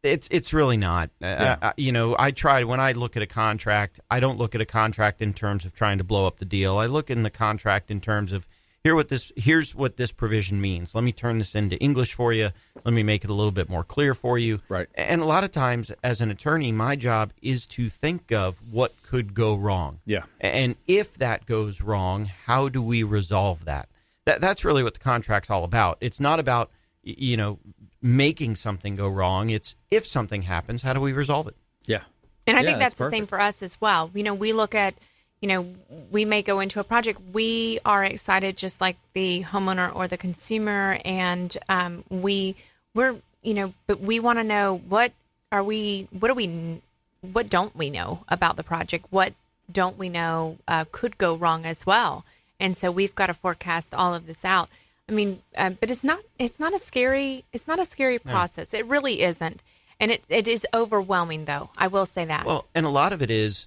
[0.07, 1.11] It's it's really not.
[1.21, 4.61] Uh, you know, I try when I look at a contract, I don't look at
[4.61, 6.79] a contract in terms of trying to blow up the deal.
[6.79, 8.47] I look in the contract in terms of
[8.87, 10.95] here what this here's what this provision means.
[10.95, 12.51] Let me turn this into English for you.
[12.85, 14.61] Let me make it a little bit more clear for you.
[14.69, 14.87] Right.
[14.95, 19.03] And a lot of times, as an attorney, my job is to think of what
[19.03, 19.99] could go wrong.
[20.07, 20.23] Yeah.
[20.41, 23.89] And if that goes wrong, how do we resolve that?
[24.25, 25.99] That that's really what the contract's all about.
[26.01, 26.71] It's not about
[27.03, 27.59] you know
[28.03, 29.51] making something go wrong.
[29.51, 31.57] It's if something happens, how do we resolve it?
[31.87, 32.03] yeah.
[32.49, 34.09] And I Yeah, think that's, that's the same for us as well.
[34.15, 34.95] You know, we look at,
[35.41, 35.67] you know,
[36.13, 37.21] we may go into a project.
[37.33, 42.55] We are excited just like the homeowner or the consumer, and um, we
[42.95, 45.13] we're you know, but we want to know what
[45.53, 46.83] are we, what do we,
[47.21, 49.07] what don't we know about the project?
[49.11, 49.35] What
[49.71, 52.25] don't we know uh, could go wrong as well?
[52.59, 54.69] And so we've got to forecast all of this out.
[55.09, 58.75] I mean, uh, but it's not it's not a scary it's not a scary process.
[58.75, 59.63] It really isn't.
[59.99, 61.71] And it, it is overwhelming, though.
[61.79, 62.45] I will say that.
[62.45, 63.67] Well, and a lot of it is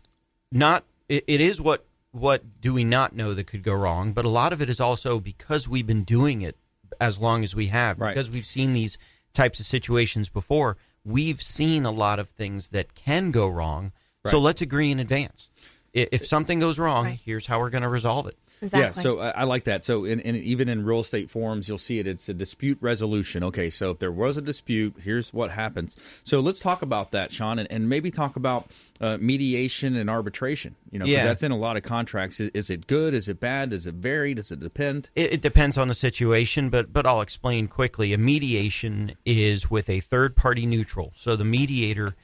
[0.52, 0.84] not.
[1.08, 4.30] It, it is what what do we not know that could go wrong, but a
[4.30, 6.56] lot of it is also because we've been doing it
[7.00, 8.14] as long as we have Right.
[8.14, 8.98] because we've seen these
[9.34, 10.76] types of situations before.
[11.06, 13.92] We've seen a lot of things that can go wrong.
[14.26, 15.50] So let's agree in advance.
[15.94, 17.20] If something goes wrong, Right.
[17.24, 18.38] here's how we're going to resolve it.
[18.62, 18.80] Exactly.
[18.82, 19.86] Yeah, so I, I like that.
[19.86, 22.08] So, in, in, even in real estate forums, you'll see it.
[22.08, 23.44] It's a dispute resolution.
[23.46, 25.96] Okay, so if there was a dispute, here's what happens.
[26.24, 28.70] So let's talk about that, Shawn, and, and maybe talk about
[29.00, 30.76] uh, mediation and arbitration.
[30.92, 31.24] You know, Yeah.
[31.24, 32.40] that's in a lot of contracts.
[32.40, 33.14] Is, is it good?
[33.14, 33.70] Is it bad?
[33.70, 34.34] Does it vary?
[34.34, 35.10] Does it depend?
[35.16, 38.14] It, it depends on the situation, but but I'll explain quickly.
[38.14, 42.16] A mediation is with a third party neutral, so the mediator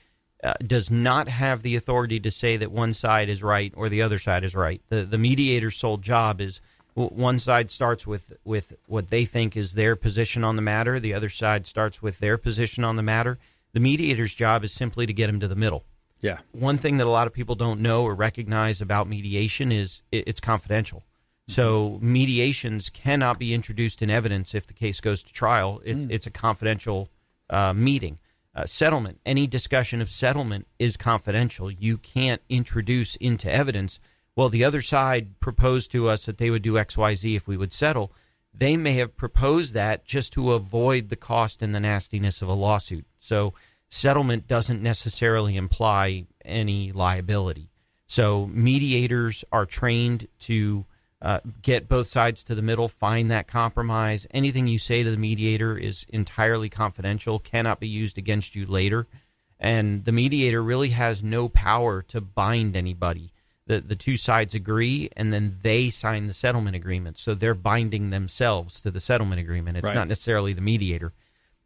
[0.46, 4.02] uh, does not have the authority to say that one side is right or the
[4.02, 4.82] other side is right.
[4.90, 6.62] The the mediator's sole job is
[6.96, 11.14] one side starts with with what they think is their position on the matter, the
[11.14, 13.38] other side starts with their position on the matter.
[13.74, 15.84] The mediator's job is simply to get them to the middle
[16.22, 20.02] Yeah, one thing that a lot of people don't know or recognize about mediation is
[20.12, 21.04] it, it's confidential.
[21.48, 25.82] So mediations cannot be introduced in evidence if the case goes to trial.
[25.86, 27.10] It, It's a confidential
[27.50, 28.18] uh, meeting.
[28.56, 31.70] Uh, settlement, any discussion of settlement is confidential.
[31.70, 34.00] You can't introduce into evidence.
[34.36, 37.48] Well, the other side proposed to us that they would do X, Y, Z if
[37.48, 38.14] we would settle.
[38.54, 42.54] They may have proposed that just to avoid the cost and the nastiness of a
[42.54, 43.06] lawsuit.
[43.20, 43.54] So
[43.90, 47.70] settlement doesn't necessarily imply any liability.
[48.08, 50.86] So mediators are trained to
[51.26, 54.28] uh, get both sides to the middle, find that compromise.
[54.30, 59.08] Anything you say to the mediator is entirely confidential, cannot be used against you later.
[59.60, 63.32] And the mediator really has no power to bind anybody.
[63.66, 67.18] The, the two sides agree, and then they sign the settlement agreement.
[67.18, 69.78] So they're binding themselves to the settlement agreement.
[69.78, 69.96] It's Right.
[69.96, 71.12] not necessarily the mediator.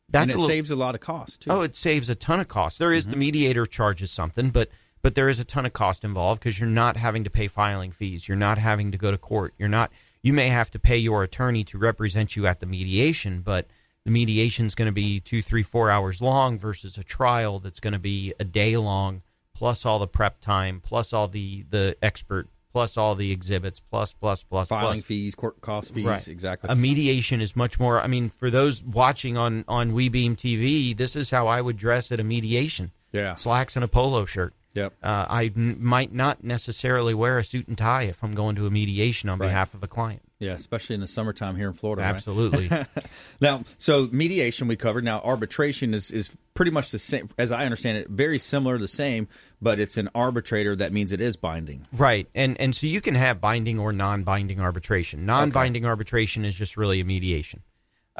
[0.08, 1.50] That's and it a little, saves a lot of cost too.
[1.52, 2.80] Oh, it saves a ton of cost.
[2.80, 4.70] There is- the mediator charges something, but
[5.02, 7.92] but there is a ton of cost involved because you're not having to pay filing
[7.92, 8.28] fees.
[8.28, 9.54] You're not having to go to court.
[9.58, 9.92] You're not.
[10.22, 13.68] You may have to pay your attorney to represent you at the mediation, but
[14.06, 17.80] the mediation is going to be two, three, four hours long versus a trial that's
[17.80, 19.22] going to be a day long,
[19.54, 24.12] plus all the prep time, plus all the the expert, plus all the exhibits, plus
[24.14, 25.06] plus plus Filing plus.
[25.06, 26.28] fees, court cost fees, Right.
[26.28, 26.70] exactly.
[26.70, 28.02] A mediation is much more.
[28.02, 32.12] I mean, for those watching on on WeBeam TV, this is how I would dress
[32.12, 34.54] at a mediation: yeah, slacks and a polo shirt.
[34.74, 34.94] Yep.
[35.04, 38.66] Uh, I n- might not necessarily wear a suit and tie if I'm going to
[38.68, 39.48] a mediation on Right.
[39.48, 40.22] behalf of a client.
[40.40, 42.02] Yeah, especially in the summertime here in Florida.
[42.04, 42.16] right?
[42.16, 42.70] Absolutely.
[43.42, 45.04] Now, so mediation we covered.
[45.04, 48.88] Now, arbitration is, is pretty much the same, as I understand it, very similar, the
[48.88, 49.28] same,
[49.62, 50.76] but it's an arbitrator.
[50.76, 51.86] That means it is binding.
[51.94, 55.26] right, and and so you can have binding or non-binding arbitration.
[55.26, 57.64] Non-binding arbitration is just really a mediation.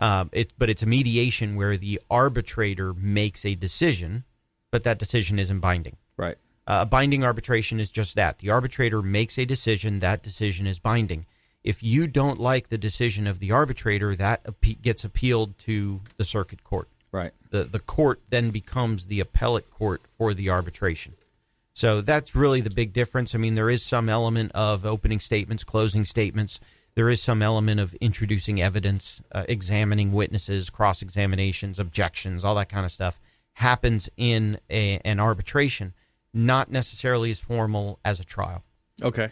[0.02, 4.24] Um, it, but it's a mediation where the arbitrator makes a decision,
[4.72, 5.98] but that decision isn't binding.
[6.18, 6.38] Right.
[6.68, 8.40] Uh, binding arbitration is just that.
[8.40, 11.26] The arbitrator makes a decision, that decision is binding.
[11.64, 16.24] If you don't like the decision of the arbitrator, that appe- gets appealed to the
[16.24, 16.88] circuit court.
[17.12, 17.32] Right.
[17.50, 21.16] The, the court then becomes the appellate court for the arbitration.
[21.74, 23.34] So that's really the big difference.
[23.34, 26.60] I mean, there is some element of opening statements, closing statements.
[26.94, 32.70] There is some element of introducing evidence, uh, examining witnesses, cross examinations, objections, all that
[32.70, 33.20] kind of stuff
[33.54, 35.94] happens in a, an arbitration,
[36.34, 38.64] not necessarily as formal as a trial.
[39.02, 39.30] Okay.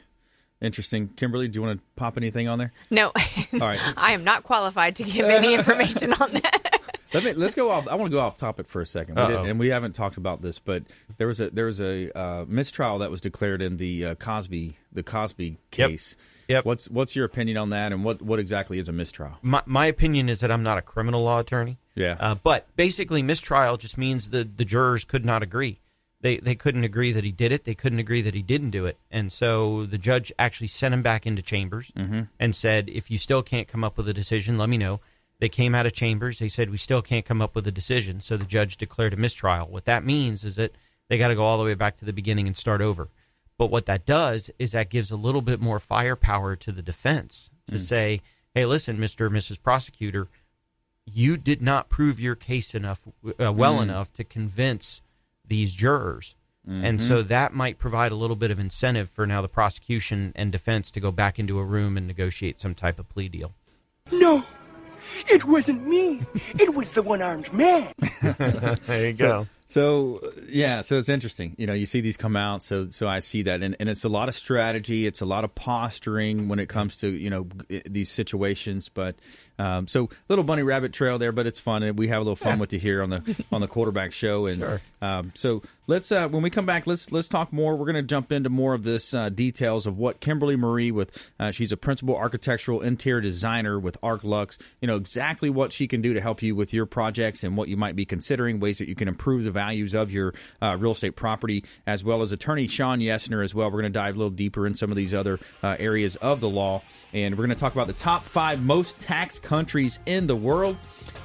[0.62, 1.10] Interesting.
[1.10, 2.74] Kimberly, do you want to pop anything on there?
[2.90, 3.80] No, All right.
[3.98, 6.77] I am not qualified to give any information on that.
[7.14, 7.88] Let me let's go off.
[7.88, 10.42] I want to go off topic for a second, we and we haven't talked about
[10.42, 10.84] this, but
[11.18, 14.78] there was a there was a uh, mistrial that was declared in the uh, Cosby
[14.92, 16.18] the Cosby case.
[16.48, 16.66] Yep.
[16.66, 19.38] What's what's your opinion on that, and what what exactly is a mistrial?
[19.42, 21.78] My, my opinion is that I'm not a criminal law attorney.
[21.96, 22.18] Yeah.
[22.20, 25.80] Uh, but basically, mistrial just means the the jurors could not agree.
[26.22, 27.64] They they couldn't agree that he did it.
[27.66, 28.98] They couldn't agree that he didn't do it.
[29.12, 31.92] And so the judge actually sent him back into chambers
[32.40, 35.00] and said, if you still can't come up with a decision, let me know.
[35.40, 36.40] They came out of chambers.
[36.40, 38.22] They said we still can't come up with a decision.
[38.22, 39.68] So the judge declared a mistrial.
[39.68, 40.74] What that means is that
[41.10, 43.10] they got to go all the way back to the beginning and start over.
[43.58, 47.50] But what that does is that gives a little bit more firepower to the defense
[47.68, 47.82] to hmm.
[47.82, 48.22] say,
[48.54, 49.22] hey, listen, Mr.
[49.22, 49.62] or Mrs.
[49.62, 50.28] Prosecutor,
[51.06, 53.02] you did not prove your case enough,
[53.40, 53.84] uh, well hmm.
[53.84, 55.02] enough to convince
[55.46, 56.36] these jurors.
[56.70, 57.30] And so mm-hmm.
[57.30, 61.00] that might provide a little bit of incentive for now the prosecution and defense to
[61.00, 63.54] go back into a room and negotiate some type of plea deal.
[64.12, 64.44] No,
[65.28, 66.22] it wasn't me.
[66.60, 67.94] It was the one armed man.
[68.88, 69.48] There you go.
[69.66, 71.54] So uh, yeah, so it's interesting.
[71.58, 72.64] You know, you see these come out.
[72.64, 75.06] So so I see that, and, and it's a lot of strategy.
[75.06, 77.48] It's a lot of posturing when it comes to you know
[77.86, 78.88] these situations.
[78.88, 79.18] But
[79.60, 82.36] um, so little bunny rabbit trail there, but it's fun, and we have a little
[82.36, 84.46] fun with you here on the on the quarterback show.
[84.46, 87.76] And um, so let's uh, when we come back, let's let's talk more.
[87.76, 91.32] We're going to jump into more of this uh, details of what Kimberly Marie with.
[91.40, 94.60] Uh, she's a principal architectural interior designer with Arch Lux.
[94.82, 97.68] You know exactly what she can do to help you with your projects and what
[97.68, 100.92] you might be considering, ways that you can improve the values of your uh, real
[100.92, 103.68] estate property, as well as attorney Shawn Yesner as well.
[103.68, 106.42] We're going to dive a little deeper in some of these other uh, areas of
[106.42, 110.28] the law, and we're going to talk about the top five most tax countries in
[110.28, 110.76] the world.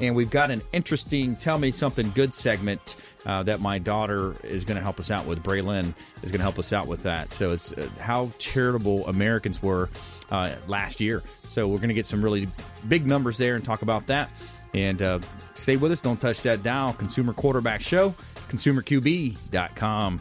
[0.01, 2.97] And we've got an interesting "Tell Me Something Good" segment
[3.27, 5.43] uh, that my daughter is going to help us out with.
[5.43, 7.33] Braylon is going to help us out with that.
[7.33, 9.91] So it's uh, how charitable Americans were
[10.31, 11.23] uh, last year.
[11.49, 12.49] So we're going to get some really
[12.89, 14.31] big numbers there and talk about that.
[14.73, 15.19] And uh,
[15.55, 16.01] stay with us.
[16.01, 16.95] Don't touch that dial.
[16.95, 18.15] Consumer Quarterback Show,
[18.49, 20.21] consumerqb.com.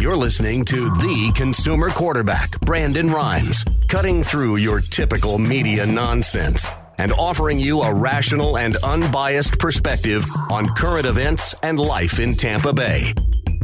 [0.00, 7.12] You're listening to the consumer quarterback, Brandon Rhimes, cutting through your typical media nonsense and
[7.12, 13.12] offering you a rational and unbiased perspective on current events and life in Tampa Bay.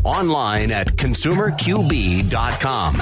[0.05, 3.01] Online at consumerqb.com.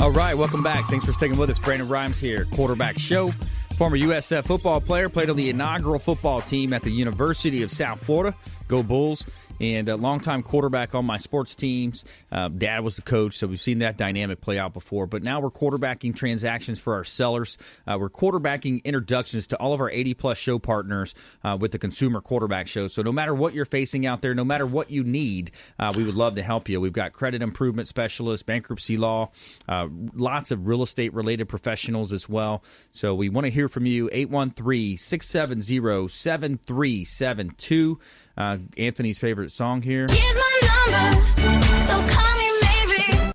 [0.00, 0.86] All right, welcome back.
[0.86, 1.58] Thanks for sticking with us.
[1.60, 3.30] Brandon Rhimes here, quarterback show.
[3.76, 8.04] Former USF football player, played on the inaugural football team at the University of South
[8.04, 8.36] Florida.
[8.68, 9.24] Go Bulls
[9.60, 12.04] and a longtime quarterback on my sports teams.
[12.30, 15.06] Uh, dad was the coach, so we've seen that dynamic play out before.
[15.06, 17.58] But now we're quarterbacking transactions for our sellers.
[17.86, 21.78] Uh, we're quarterbacking introductions to all of our 80 plus show partners uh, with the
[21.78, 22.88] Consumer Quarterback Show.
[22.88, 26.04] So no matter what you're facing out there, no matter what you need, uh, we
[26.04, 26.80] would love to help you.
[26.80, 29.30] We've got credit improvement specialists, bankruptcy law,
[29.68, 32.62] uh, lots of real estate related professionals as well.
[32.90, 34.08] So we want to hear from you.
[34.12, 37.98] 813 670 7372.
[38.36, 40.06] Uh, Anthony's favorite song here.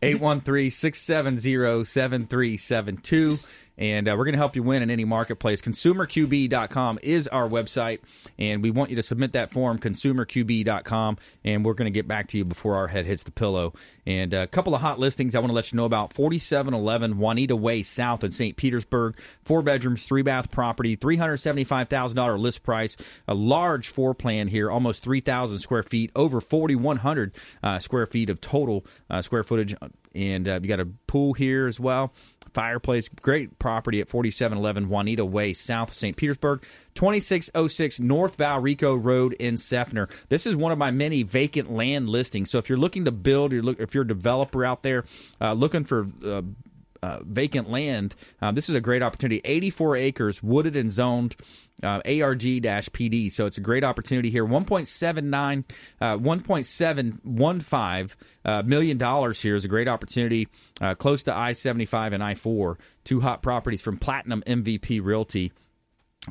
[0.01, 3.39] 813 670 7372
[3.80, 5.62] and uh, we're going to help you win in any marketplace.
[5.62, 8.00] ConsumerQB.com is our website,
[8.38, 12.28] and we want you to submit that form, ConsumerQB.com, and we're going to get back
[12.28, 13.74] to you before our head hits the pillow.
[14.06, 17.56] And a couple of hot listings I want to let you know about 4711 Juanita
[17.56, 18.58] Way South in St.
[18.58, 19.18] Petersburg.
[19.44, 22.98] Four bedrooms, three bath property, $375,000 list price,
[23.30, 28.42] a large floor plan here, almost 3,000 square feet, over 4,100 uh, square feet of
[28.42, 29.74] total uh, square footage.
[30.14, 32.14] And uh, you got a pool here as well
[32.54, 33.08] fireplace.
[33.08, 36.16] Great property at 4711 Juanita Way, South St.
[36.16, 36.64] Petersburg,
[36.95, 40.10] 2606 North Valrico Road in Seffner.
[40.30, 42.50] This is one of my many vacant land listings.
[42.50, 45.06] So if you're looking to build, you're look, if you're a developer out there
[45.41, 46.41] uh, looking for uh,
[47.02, 49.41] uh, vacant land, uh, this is a great opportunity.
[49.43, 51.36] 84 acres, wooded and zoned.
[51.82, 53.32] Uh, ARG-PD.
[53.32, 54.45] So it's a great opportunity here.
[54.45, 55.64] 1.79,
[56.02, 60.50] uh, 1.715 uh, million dollars here is a great opportunity.
[60.82, 62.76] Uh, close to I-75 and I-4,
[63.06, 65.54] two hot properties from Platinum MVP Realty.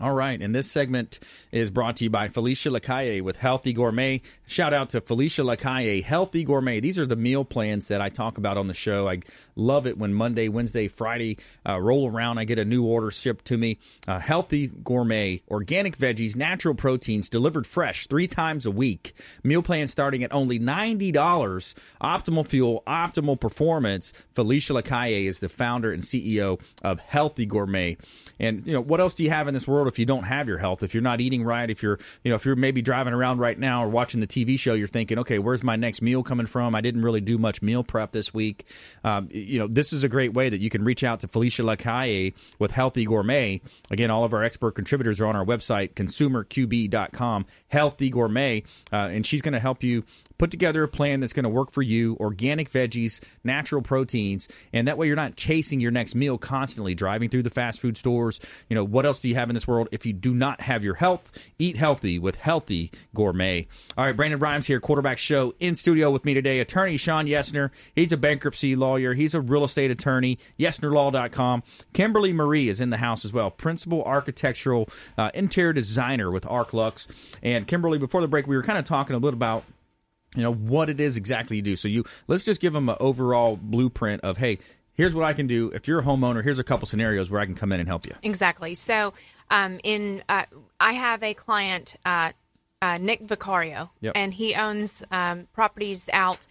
[0.03, 1.19] All right, and this segment
[1.51, 4.21] is brought to you by Felicia Lacaille with Healthy Gourmet.
[4.47, 6.79] Shout out to Felicia Lacaille, Healthy Gourmet.
[6.79, 9.09] These are the meal plans that I talk about on the show.
[9.09, 9.21] I
[9.57, 12.37] love it when Monday, Wednesday, Friday uh, roll around.
[12.37, 13.79] I get a new order shipped to me.
[14.07, 19.15] Uh, Healthy Gourmet, organic veggies, natural proteins delivered fresh three times a week.
[19.43, 21.13] Meal plans starting at only $90.
[22.03, 24.13] Optimal fuel, optimal performance.
[24.35, 27.97] Felicia Lacaille is the founder and CEO of Healthy Gourmet.
[28.39, 29.78] And, you know, what else do you have in this world?
[29.79, 32.31] World if you don't have your health, if you're not eating right, if you're, you
[32.31, 35.19] know, if you're maybe driving around right now or watching the TV show, you're thinking,
[35.19, 36.75] okay, where's my next meal coming from?
[36.75, 38.67] I didn't really do much meal prep this week.
[39.05, 41.63] Um, you know, this is a great way that you can reach out to Felicia
[41.63, 43.61] Lacaille with Healthy Gourmet.
[43.91, 48.63] Again, all of our expert contributors are on our website, consumerqb.com, Healthy Gourmet,
[48.93, 50.05] uh, and she's going to help you
[50.39, 54.89] put together a plan that's going to work for you organic veggies, natural proteins, and
[54.89, 58.41] that way you're not chasing your next meal constantly, driving through the fast food stores.
[58.69, 60.85] You know, what else do you have in this world if you do not have
[60.85, 61.33] your health?
[61.59, 63.67] Eat healthy with Healthy Gourmet.
[63.97, 66.61] All right, Brandon Rhimes here, quarterback show in studio with me today.
[66.61, 67.71] Attorney Shawn Yesner.
[67.95, 71.63] He's a bankruptcy lawyer, he's a real estate attorney, yesnerlaw.com.
[71.93, 76.73] Kimberly Marie is in the house as well, principal architectural uh, interior designer with Arch
[76.73, 77.09] Lux.
[77.43, 79.65] And Kimberly, before the break, we were kind of talking a little about
[80.39, 81.77] you know what it is exactly you do.
[81.77, 84.59] So you let's just give them an overall blueprint of hey,
[84.95, 85.71] here's what I can do.
[85.75, 88.07] If you're a homeowner, here's a couple scenarios where I can come in and help
[88.07, 88.15] you.
[88.23, 88.75] Exactly.
[88.75, 89.13] So
[89.51, 90.45] um, in uh,
[90.81, 92.33] I have a client, uh,
[92.81, 94.13] uh, Nick Vicario, Yep.
[94.15, 96.47] and he owns um, properties out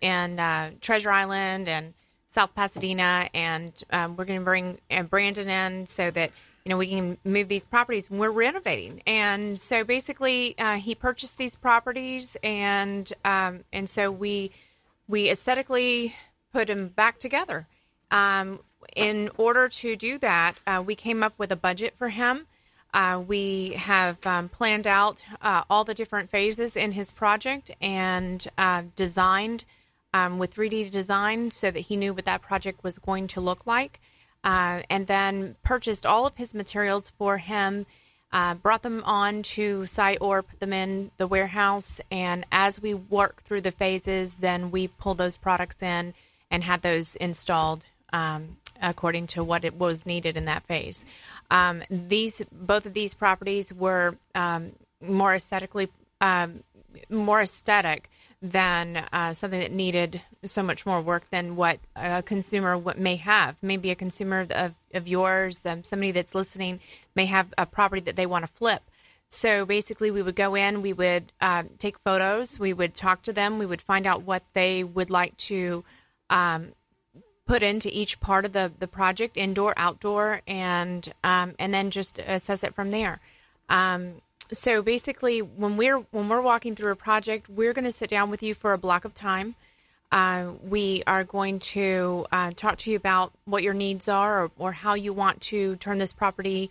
[0.00, 1.94] in uh, Treasure Island and
[2.32, 6.30] South Pasadena, and um, we're going to bring uh, Brandon in so that
[6.64, 8.10] you know we can move these properties.
[8.10, 14.50] We're renovating, and so basically, uh, he purchased these properties, and um, and so we
[15.08, 16.16] we aesthetically
[16.52, 17.66] put them back together.
[18.10, 18.60] Um,
[18.96, 22.46] in order to do that, uh, we came up with a budget for him.
[22.94, 28.46] Uh, we have um, planned out uh, all the different phases in his project and
[28.58, 29.64] uh, designed
[30.14, 33.66] um, with 3D design so that he knew what that project was going to look
[33.66, 34.00] like.
[34.44, 37.86] Uh, and then purchased all of his materials for him,
[38.32, 42.00] uh, brought them on to site or put them in the warehouse.
[42.10, 46.14] And as we work through the phases, then we pull those products in
[46.50, 51.04] and had those installed um, according to what it was needed in that phase.
[51.50, 55.88] Um, these both of these properties were um, more aesthetically
[56.20, 56.62] um,
[57.08, 58.10] more aesthetic
[58.42, 63.62] than uh, something that needed so much more work than what a consumer may have.
[63.62, 66.80] Maybe a consumer of, of yours, um, somebody that's listening,
[67.14, 68.82] may have a property that they want to flip.
[69.28, 73.32] So basically, we would go in, we would uh, take photos, we would talk to
[73.32, 75.84] them, we would find out what they would like to
[76.28, 76.72] um,
[77.46, 82.18] put into each part of the, the project, indoor, outdoor, and um, and then just
[82.18, 83.20] assess it from there.
[83.68, 84.20] Um,
[84.52, 88.30] so basically, when we're when we're walking through a project, we're going to sit down
[88.30, 89.54] with you for a block of time.
[90.10, 94.50] Uh, we are going to uh, talk to you about what your needs are or,
[94.58, 96.70] or how you want to turn this property.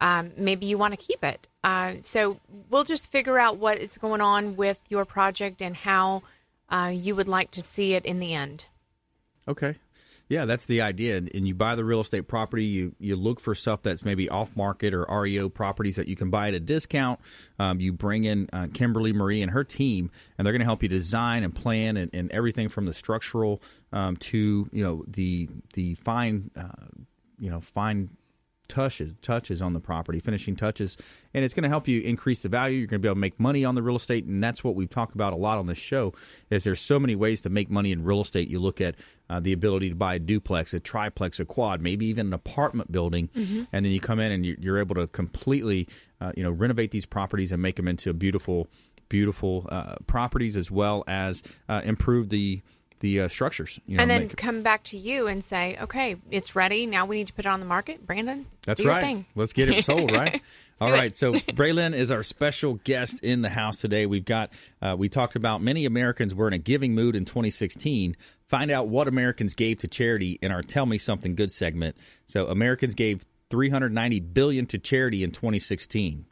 [0.00, 1.46] Um, maybe you want to keep it.
[1.62, 6.22] Uh, so we'll just figure out what is going on with your project and how
[6.70, 8.64] uh, you would like to see it in the end.
[9.46, 9.76] Okay.
[10.28, 11.16] Yeah, that's the idea.
[11.16, 14.54] And you buy the real estate property, you you look for stuff that's maybe off
[14.54, 17.20] market or REO properties that you can buy at a discount.
[17.58, 20.82] Um, you bring in uh, Kimberly Marie and her team, and they're going to help
[20.82, 23.62] you design and plan and, and everything from the structural
[23.92, 26.68] um, to you know the the fine uh,
[27.38, 28.10] you know fine
[28.68, 30.96] touches touches on the property, finishing touches,
[31.34, 32.78] and it's going to help you increase the value.
[32.78, 34.74] You're going to be able to make money on the real estate, and that's what
[34.74, 36.12] we've talked about a lot on this show.
[36.50, 38.48] Is there's so many ways to make money in real estate.
[38.48, 38.94] You look at
[39.30, 42.92] uh, the ability to buy a duplex, a triplex, a quad, maybe even an apartment
[42.92, 43.64] building, mm-hmm.
[43.72, 45.88] and then you come in and you're able to completely,
[46.20, 48.68] uh, you know, renovate these properties and make them into beautiful,
[49.08, 52.62] beautiful uh, properties as well as uh, improve the
[53.00, 53.80] the uh, structures.
[53.86, 56.86] You know, and then come back to you and say, okay, it's ready.
[56.86, 58.06] Now we need to put it on the market.
[58.06, 59.24] Brandon, that's right.
[59.34, 60.42] Let's get it sold, right?
[60.80, 61.14] All right.
[61.14, 64.06] So Braylon is our special guest in the house today.
[64.06, 68.16] We've got uh, we talked about many Americans were in a giving mood in 2016.
[68.46, 71.96] Find out what Americans gave to charity in our Tell Me Something Good segment.
[72.24, 76.26] So Americans gave 390 billion to charity in 2016.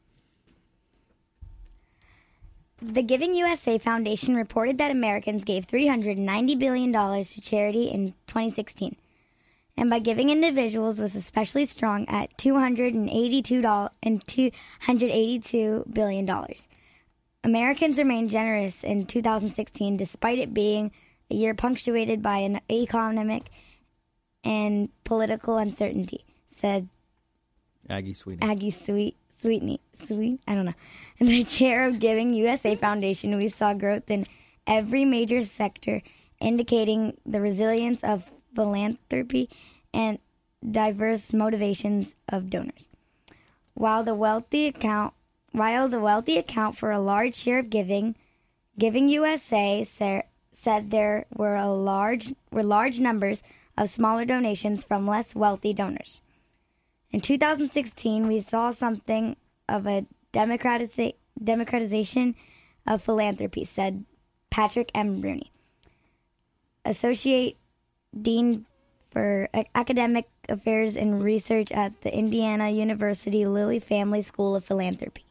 [2.80, 8.96] The Giving USA Foundation reported that Americans gave $390 billion to charity in 2016.
[9.78, 16.46] And by giving individuals was especially strong at $282 and $282 billion.
[17.44, 20.92] Americans remained generous in 2016 despite it being
[21.30, 23.44] a year punctuated by an economic
[24.44, 26.24] and political uncertainty,
[26.54, 26.88] said
[27.88, 28.38] Aggie Sweet.
[28.42, 30.74] Aggie Sweet Sweetney, Sweet, I don't know.
[31.20, 34.26] The chair of Giving USA Foundation, we saw growth in
[34.66, 36.02] every major sector,
[36.40, 39.48] indicating the resilience of philanthropy
[39.94, 40.18] and
[40.68, 42.88] diverse motivations of donors.
[43.74, 45.14] While the wealthy account,
[45.52, 48.16] while the wealthy account for a large share of giving,
[48.78, 53.42] Giving USA said there were a large were large numbers
[53.78, 56.20] of smaller donations from less wealthy donors.
[57.10, 59.36] In 2016, we saw something
[59.68, 62.34] of a democratiza- democratization
[62.86, 64.04] of philanthropy, said
[64.50, 65.20] Patrick M.
[65.20, 65.52] Rooney,
[66.84, 67.56] Associate
[68.20, 68.66] Dean
[69.10, 75.24] for Academic Affairs and Research at the Indiana University Lilly Family School of Philanthropy,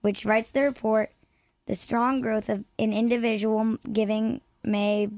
[0.00, 1.12] which writes the report
[1.66, 5.08] The strong growth of in individual giving may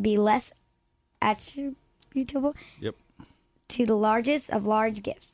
[0.00, 0.52] be less
[1.20, 2.94] attributable yep
[3.70, 5.32] to the largest of large gifts.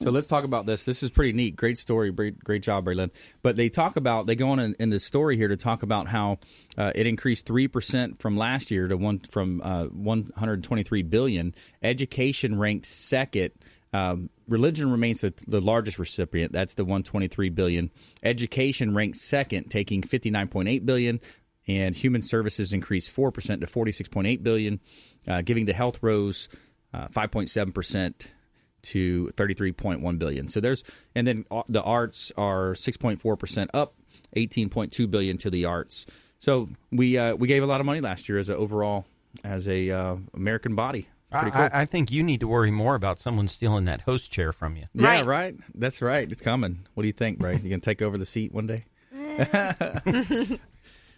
[0.00, 0.84] So let's talk about this.
[0.84, 1.56] This is pretty neat.
[1.56, 2.12] Great story.
[2.12, 3.10] Great, great job, Braylon.
[3.42, 6.06] But they talk about, they go on in, in the story here to talk about
[6.06, 6.38] how
[6.76, 11.54] uh, it increased 3% from last year to one from uh, 123 billion.
[11.82, 13.50] Education ranked second.
[13.92, 16.52] Um, religion remains the, the, largest recipient.
[16.52, 17.90] That's the 123 billion.
[18.22, 21.20] Education ranked second, taking 59.8 billion.
[21.66, 24.80] And human services increased 4% to 46.8 billion.
[25.26, 26.48] Uh, giving to health rose
[26.94, 28.26] uh, 5.7%
[28.82, 30.48] to 33.1 billion.
[30.48, 30.84] So there's
[31.14, 33.94] and then the arts are 6.4% up,
[34.36, 36.06] 18.2 billion to the arts.
[36.38, 39.04] So we uh, we gave a lot of money last year as an overall
[39.44, 41.08] as a uh, American body.
[41.30, 41.60] I, cool.
[41.62, 44.76] I, I think you need to worry more about someone stealing that host chair from
[44.76, 44.84] you.
[44.94, 45.26] yeah, Right.
[45.26, 45.56] right.
[45.74, 46.30] That's right.
[46.30, 46.86] It's coming.
[46.94, 47.54] What do you think, Bray?
[47.56, 48.84] You gonna take over the seat one day?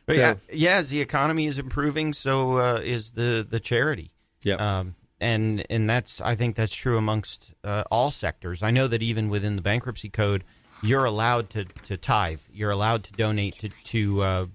[0.08, 4.10] So- yeah, yeah, as the economy is improving, so uh, is the the charity.
[4.42, 4.54] Yeah.
[4.56, 8.62] Um, and and that's I think that's true amongst uh, all sectors.
[8.62, 10.44] I know that even within the bankruptcy code,
[10.82, 12.40] you're allowed to, to tithe.
[12.52, 14.46] You're allowed to donate to to uh,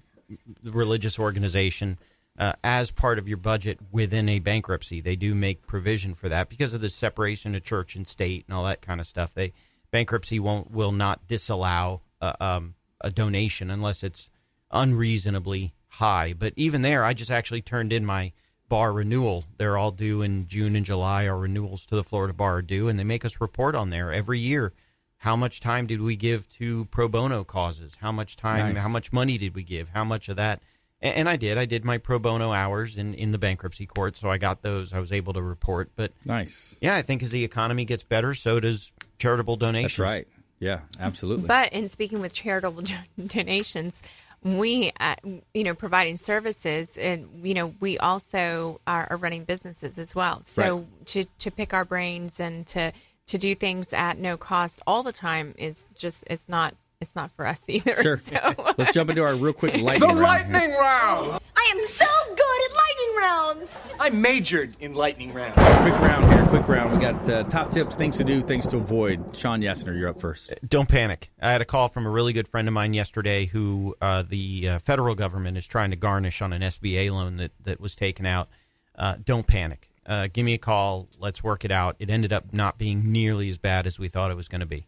[0.64, 2.00] religious organization
[2.38, 5.02] uh, as part of your budget within a bankruptcy.
[5.02, 8.56] They do make provision for that because of the separation of church and state and
[8.56, 9.34] all that kind of stuff.
[9.34, 9.54] They
[9.92, 14.30] bankruptcy won't will not disallow uh, um, a donation unless it's
[14.72, 16.34] unreasonably high.
[16.34, 18.34] But even there, I just actually turned in my
[18.70, 19.46] bar renewal.
[19.58, 21.28] They're all due in June and July.
[21.28, 24.12] Our renewals to the Florida bar are due, and they make us report on there
[24.12, 24.74] every year.
[25.18, 27.94] How much time did we give to pro bono causes?
[28.02, 28.74] How much time?
[28.74, 28.84] Nice.
[28.84, 29.90] How much money did we give?
[29.90, 30.62] How much of that?
[31.02, 31.58] And, and I did.
[31.58, 34.94] I did my pro bono hours in, in the bankruptcy court, so I got those.
[34.94, 35.90] I was able to report.
[35.96, 36.78] But Nice.
[36.82, 39.94] yeah, I think as the economy gets better, so does charitable donations.
[39.94, 40.28] That's right.
[40.60, 41.48] Yeah, absolutely.
[41.48, 42.84] But in speaking with charitable
[43.28, 44.02] donations,
[44.46, 45.16] we, uh,
[45.56, 50.42] you know, providing services, and you know, we also are, are running businesses as well.
[50.44, 51.06] So Right.
[51.08, 52.94] to to pick our brains and to
[53.28, 57.32] to do things at no cost all the time is just it's not it's not
[57.32, 57.96] for us either.
[58.04, 58.18] Sure.
[58.18, 58.74] So.
[58.78, 60.56] Let's jump into our real quick lightning round.
[60.56, 60.80] here.
[60.80, 61.40] round!
[61.58, 62.85] I am so good at lightning
[63.18, 63.78] rounds.
[64.00, 65.56] I majored in lightning rounds.
[65.56, 66.46] Quick round here.
[66.48, 66.94] Quick round.
[66.94, 69.36] We got uh, top tips, things to do, things to avoid.
[69.36, 70.54] Shawn Yesner, you're up first.
[70.68, 71.32] Don't panic.
[71.42, 74.70] I had a call from a really good friend of mine yesterday who uh, the
[74.70, 78.26] uh, federal government is trying to garnish on an SBA loan that, that was taken
[78.26, 78.50] out.
[78.96, 79.90] Uh, don't panic.
[80.06, 81.08] Uh, give me a call.
[81.20, 81.96] Let's work it out.
[82.00, 84.68] It ended up not being nearly as bad as we thought it was going to
[84.68, 84.88] be.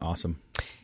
[0.00, 0.40] Awesome.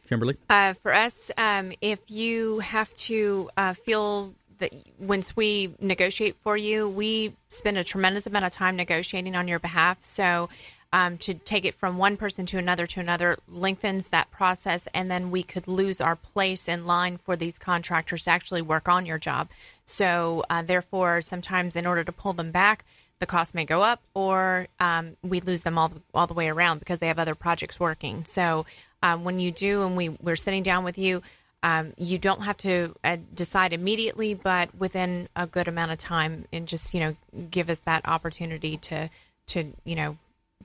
[0.09, 0.37] Kimberly?
[0.51, 6.57] Uh, for us, um, if you have to uh, feel that once we negotiate for
[6.57, 10.01] you, we spend a tremendous amount of time negotiating on your behalf.
[10.01, 10.49] So
[10.93, 15.11] um, to take it from one person to another to another lengthens that process, and
[15.11, 19.07] then we could lose our place in line for these contractors to actually work on
[19.07, 19.49] your job.
[19.85, 22.85] So uh, therefore, sometimes in order to pull them back,
[23.21, 26.49] the cost may go up, or um, we lose them all the, all the way
[26.49, 28.25] around because they have other projects working.
[28.25, 28.67] So
[29.03, 31.23] um, when you do, and we we're sitting down with you,
[31.63, 36.47] um, you don't have to uh, decide immediately, but within a good amount of time,
[36.53, 37.17] and just you know
[37.51, 39.09] give us that opportunity to
[39.49, 40.17] to you know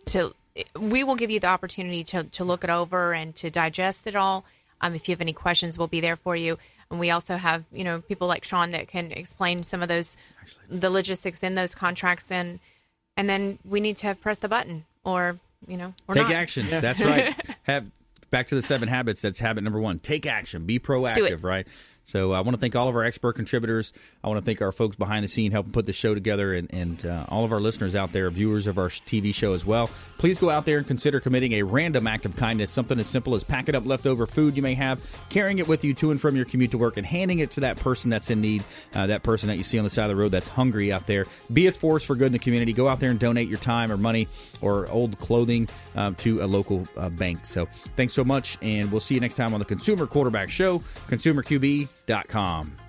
[0.05, 0.33] to
[0.79, 4.15] we will give you the opportunity to to look it over and to digest it
[4.15, 4.45] all.
[4.81, 6.57] Um, if you have any questions, we'll be there for you.
[6.89, 10.15] And we also have, you know, people like Shawn that can explain some of those,
[10.69, 12.59] the logistics in those contracts, and
[13.17, 15.37] and then we need to have press the button, or
[15.67, 16.33] you know, or Take not.
[16.33, 16.67] action.
[16.69, 17.35] That's right.
[17.63, 17.87] Have
[18.29, 19.21] back to the seven habits.
[19.21, 19.99] That's habit number one.
[19.99, 20.65] Take action.
[20.65, 21.43] Be proactive.
[21.43, 21.67] Right.
[22.07, 23.91] So I want to thank all of our expert contributors.
[24.23, 26.73] I want to thank our folks behind the scene helping put the show together, and,
[26.73, 29.89] and uh, all of our listeners out there, viewers of our TV show as well.
[30.17, 33.35] Please go out there and consider committing a random act of kindness, something as simple
[33.35, 36.37] as packing up leftover food you may have, carrying it with you to and from
[36.37, 38.63] your commute to work, and handing it to that person that's in need,
[38.95, 41.07] uh, that person that you see on the side of the road that's hungry out
[41.07, 41.25] there.
[41.51, 42.71] Be a force for good in the community.
[42.71, 44.29] Go out there and donate your time or money
[44.61, 47.39] or old clothing uh, to a local uh, bank.
[47.43, 50.81] So thanks so much, and we'll see you next time on the Consumer Quarterback Show,
[52.05, 52.86] consumerqb.com.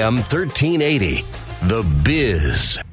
[0.00, 1.24] AM 1380.
[1.68, 2.87] The Biz.